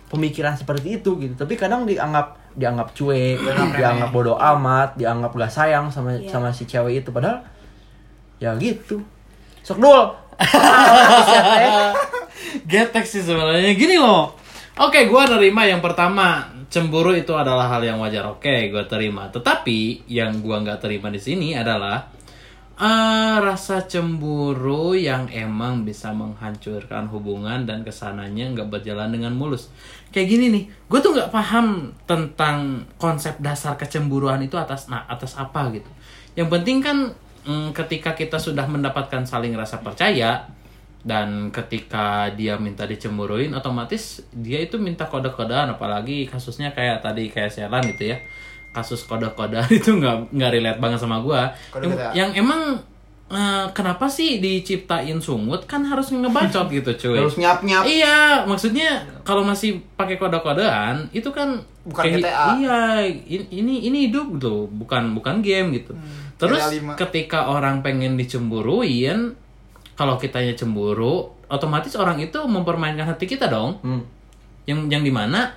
[0.08, 1.36] pemikiran seperti itu gitu.
[1.36, 3.36] Tapi kadang dianggap dianggap cuek
[3.76, 6.32] dianggap bodoh amat dianggap gak sayang sama Iya.
[6.32, 7.12] sama si cewek itu.
[7.12, 7.44] Padahal
[8.40, 9.04] ya gitu.
[9.60, 10.12] Sok dul
[12.70, 14.34] Getek sih sebenarnya gini loh.
[14.74, 18.26] Oke, gua nerima yang pertama cemburu itu adalah hal yang wajar.
[18.26, 19.30] Oke, gua terima.
[19.30, 22.10] Tetapi yang gua nggak terima di sini adalah
[22.74, 29.70] eh, rasa cemburu yang emang bisa menghancurkan hubungan dan ke sananya nggak berjalan dengan mulus.
[30.10, 35.38] Kayak gini nih, gue tuh nggak paham tentang konsep dasar kecemburuan itu atas nah atas
[35.38, 35.90] apa gitu.
[36.34, 36.98] Yang penting kan
[37.44, 40.48] mm, ketika kita sudah mendapatkan saling rasa percaya,
[41.00, 47.52] dan ketika dia minta dicemburuin otomatis dia itu minta kode-kodean apalagi kasusnya kayak tadi kayak
[47.52, 48.18] Selan gitu ya.
[48.72, 51.52] Kasus kode-kodean itu nggak nggak relate banget sama gua.
[51.76, 52.80] Yang, yang emang
[53.28, 55.68] eh, kenapa sih diciptain sungut?
[55.68, 57.20] Kan harus ngebacot gitu cuy.
[57.20, 57.84] Harus nyap-nyap.
[57.84, 62.44] Iya, maksudnya kalau masih pakai kode-kodean itu kan Bukan kayak- GTA.
[62.56, 62.80] Iya,
[63.28, 65.92] in- ini ini hidup tuh, bukan bukan game gitu.
[66.44, 67.00] Terus GTA 5.
[67.00, 69.32] ketika orang pengen dicemburuin,
[69.94, 73.78] kalau kitanya cemburu, otomatis orang itu mempermainkan hati kita dong.
[73.82, 74.02] Hmm.
[74.66, 75.54] Yang yang di mana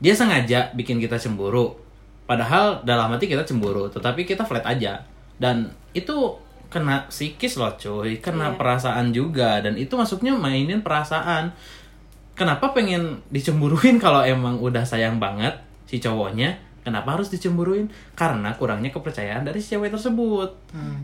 [0.00, 1.76] dia sengaja bikin kita cemburu.
[2.24, 5.04] Padahal dalam hati kita cemburu, tetapi kita flat aja.
[5.36, 6.40] Dan itu
[6.72, 8.58] kena psikis loh cuy, kena Iya.
[8.58, 11.54] perasaan juga dan itu masuknya mainin perasaan.
[12.34, 15.54] Kenapa pengen dicemburuin kalau emang udah sayang banget
[15.86, 16.58] si cowoknya?
[16.84, 17.88] Kenapa harus dicemburuin?
[18.12, 20.52] Karena kurangnya kepercayaan dari si cewek tersebut.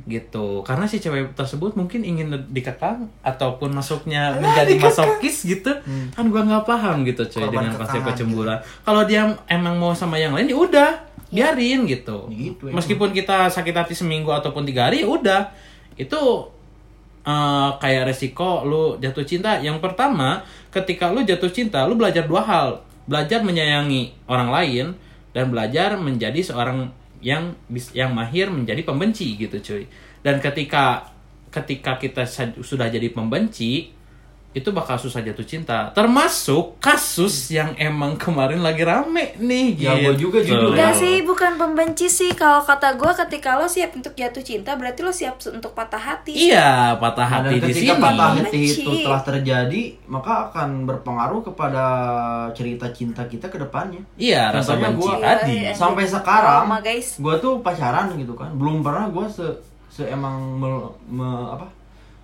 [0.04, 0.60] Gitu.
[0.60, 5.72] Karena si cewek tersebut mungkin ingin dikekang ataupun masuknya menjadi masokis gitu.
[6.12, 8.60] Kan gua nggak paham gitu cuy Korban dengan konsep kecemburuan.
[8.84, 10.90] Kalau dia emang mau sama yang lain ya udah,
[11.32, 12.28] biarin gitu.
[12.28, 12.76] Gitu, emang.
[12.76, 15.48] Meskipun kita sakit hati seminggu ataupun tiga hari ya udah.
[15.96, 16.52] Itu
[17.24, 19.56] eh, kayak resiko lu jatuh cinta.
[19.64, 22.84] Yang pertama, ketika lu jatuh cinta, lu belajar dua hal.
[23.08, 24.86] Belajar menyayangi orang lain
[25.30, 27.54] dan belajar menjadi seorang yang
[27.92, 29.84] yang mahir menjadi pembenci gitu cuy.
[30.24, 31.12] Dan ketika
[31.50, 32.24] ketika kita
[32.62, 33.92] sudah jadi pembenci,
[34.53, 35.94] itu bakal susah jatuh cinta.
[35.94, 40.26] Termasuk kasus yang emang kemarin lagi rame nih Ya, gitu.
[40.26, 40.74] juga jujur.
[40.74, 42.30] Enggak sih, bukan pembenci sih.
[42.32, 46.34] Kalau kata gue, ketika lo siap untuk jatuh cinta, berarti lo siap untuk patah hati.
[46.34, 48.03] Iya, patah Nah, hati dan di ketika sini.
[48.03, 48.80] patah hati Benci.
[48.80, 51.84] itu telah terjadi, maka akan berpengaruh kepada
[52.51, 54.03] cerita cinta kita ke depannya.
[54.16, 55.62] Iya, rasa benci gua- tadi.
[55.62, 57.16] Iya, Sampai sekarang, guys.
[57.16, 59.46] gue tuh pacaran gitu kan, belum pernah gue se,
[59.88, 61.66] se emang me- me- apa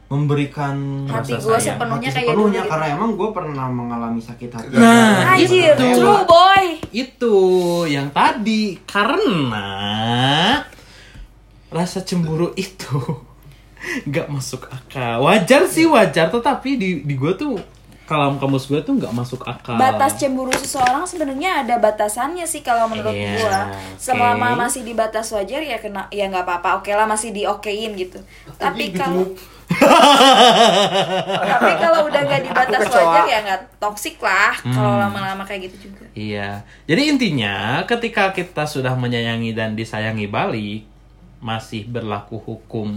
[0.06, 1.66] memberikan Hati Rasa gue sayang.
[1.74, 2.70] sepenuhnya hati kayak sepenuhnya dulu.
[2.70, 4.70] karena emang gue pernah mengalami sakit hati.
[4.72, 5.86] Nah, Anjir, itu.
[5.94, 6.64] true boy.
[6.88, 7.36] Itu
[7.86, 9.66] yang tadi karena
[11.68, 13.02] rasa cemburu itu
[14.08, 15.22] nggak masuk akal.
[15.22, 17.58] Wajar sih wajar, tetapi di di gue tuh
[18.04, 19.74] kalam kamus gue tuh nggak masuk akal.
[19.74, 23.60] Batas cemburu seseorang sebenarnya ada batasannya sih kalau menurut Iya, gua.
[23.66, 23.98] oke.
[23.98, 26.78] Selama masih di batas wajar ya kena ya nggak apa-apa.
[26.78, 28.22] Oke lah masih diokein gitu.
[28.54, 29.34] Tapi kalau
[31.46, 32.98] tapi kalau udah nggak di batas kecoa.
[33.02, 34.54] wajar ya nggak toksik lah.
[34.62, 35.02] Kalau Hmm.
[35.02, 36.06] lama-lama kayak gitu juga.
[36.14, 36.62] Iya.
[36.86, 40.86] Jadi intinya ketika kita sudah menyayangi dan disayangi balik
[41.36, 42.88] masih berlaku hukum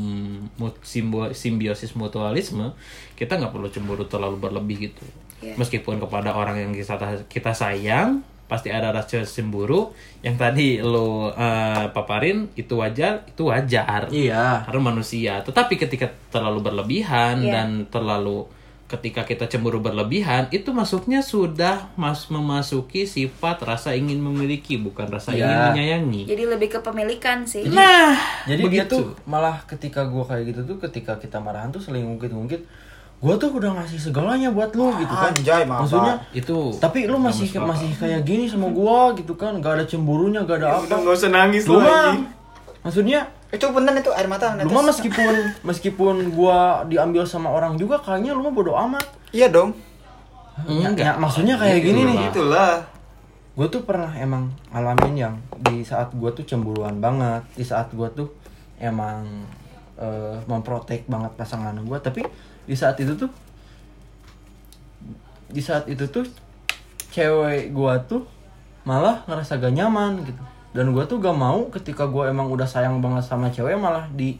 [1.34, 2.72] simbiosis mutualisme,
[3.14, 5.06] kita nggak perlu cemburu terlalu berlebih gitu.
[5.42, 5.56] Iya.
[5.58, 6.96] Meskipun kepada orang yang kita
[7.28, 14.10] kita sayang pasti ada rasa cemburu yang tadi lo eh, paparin itu wajar, itu wajar
[14.10, 14.66] Iya.
[14.66, 15.46] karena manusia.
[15.46, 17.54] Tetapi ketika terlalu berlebihan Iya.
[17.54, 18.50] dan terlalu
[18.90, 25.30] ketika kita cemburu berlebihan itu masuknya sudah mas memasuki sifat rasa ingin memiliki bukan rasa
[25.30, 25.46] Iya.
[25.46, 26.22] ingin menyayangi.
[26.26, 27.70] Jadi lebih ke pemilikan sih.
[27.70, 28.18] Nah,
[28.50, 28.98] Jadi dia begitu.
[28.98, 32.89] tuh malah ketika gue kayak gitu tuh ketika kita marahan tuh seling ngungkit-ngungkit
[33.20, 35.36] gue tuh udah ngasih segalanya buat lu gitu kan.
[35.36, 35.84] Anjay, Maba.
[35.84, 39.60] maksudnya itu tapi lu masih masuk masih kayak gini sama gua gitu kan.
[39.60, 41.04] Gak ada cemburunya gak ada apa.
[41.04, 42.16] usah nangis lu mah
[42.80, 45.34] maksudnya Itu bener itu air mata lu mah meskipun
[45.66, 49.04] meskipun gua diambil sama orang juga kayaknya lu mah bodo amat.
[49.36, 49.76] Iya dong.
[50.64, 51.04] enggak.
[51.04, 52.32] Ya, maksudnya kayak gini nih.
[52.32, 52.88] Itulah.
[53.60, 57.44] gue tuh pernah emang ngalamin yang di saat gue tuh cemburuan banget.
[57.60, 58.32] Di saat gue tuh
[58.80, 59.44] emang
[60.00, 62.24] eh, memprotek banget pasangan gue tapi
[62.70, 63.32] di saat itu tuh
[65.50, 66.30] di saat itu tuh
[67.10, 68.22] cewek gue tuh
[68.86, 70.42] malah ngerasa gak nyaman gitu
[70.78, 74.38] dan gue tuh gak mau ketika gue emang udah sayang banget sama cewek malah di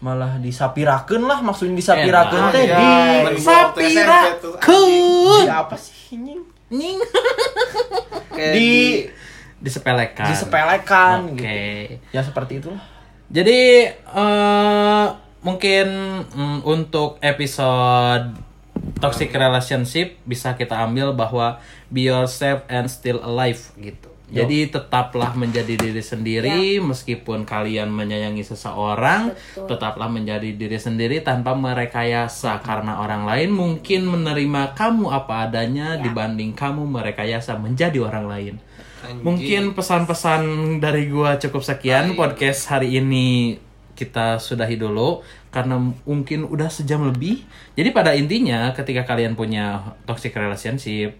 [0.00, 2.88] malah disapirakeun lah maksudnya disapirakeun teh Iya, di
[3.36, 3.40] iya.
[3.40, 6.40] Sapira di apa sih nying?
[6.76, 6.98] Nying.
[8.32, 8.72] Di
[9.64, 10.28] disepelekan.
[10.28, 11.40] disepelekan Oke.
[11.40, 12.12] gitu.
[12.12, 12.84] Ya seperti itulah.
[13.32, 15.06] Jadi eh
[15.44, 15.86] mungkin
[16.24, 18.34] mm, untuk episode
[18.98, 21.60] toxic relationship bisa kita ambil bahwa
[21.92, 24.14] be yourself and still alive gitu.
[24.34, 29.68] Jadi tetaplah menjadi diri sendiri meskipun kalian menyayangi seseorang, Betul.
[29.70, 33.54] tetaplah menjadi diri sendiri tanpa merekayasa karena orang lain.
[33.54, 38.54] Mungkin menerima kamu apa adanya dibanding kamu merekayasa menjadi orang lain.
[39.04, 40.42] Mungkin pesan-pesan
[40.80, 43.60] dari gua cukup sekian podcast hari ini
[43.94, 45.22] kita sudahi dulu
[45.54, 47.46] karena mungkin udah sejam lebih.
[47.78, 51.14] Jadi pada intinya ketika kalian punya toxic relationship,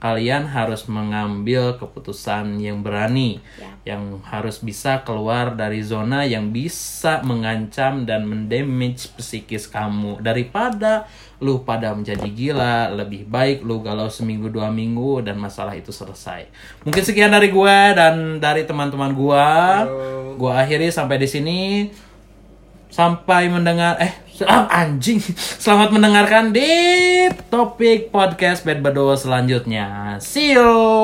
[0.00, 3.44] kalian harus mengambil keputusan yang berani,
[3.84, 11.04] yang harus bisa keluar dari zona yang bisa mengancam dan mendamage psikis kamu daripada
[11.36, 16.48] lu pada menjadi gila, lebih baik lu galau seminggu dua minggu dan masalah itu selesai.
[16.84, 19.84] Mungkin sekian dari gua dan dari teman-teman gua.
[20.40, 21.60] Gua akhiri sampai di sini.
[22.90, 24.12] Sampai mendengar eh
[24.50, 25.22] ah, anjing.
[25.62, 26.66] Selamat mendengarkan di
[27.48, 30.18] topik podcast Bad Bedo selanjutnya.
[30.18, 31.00] See you.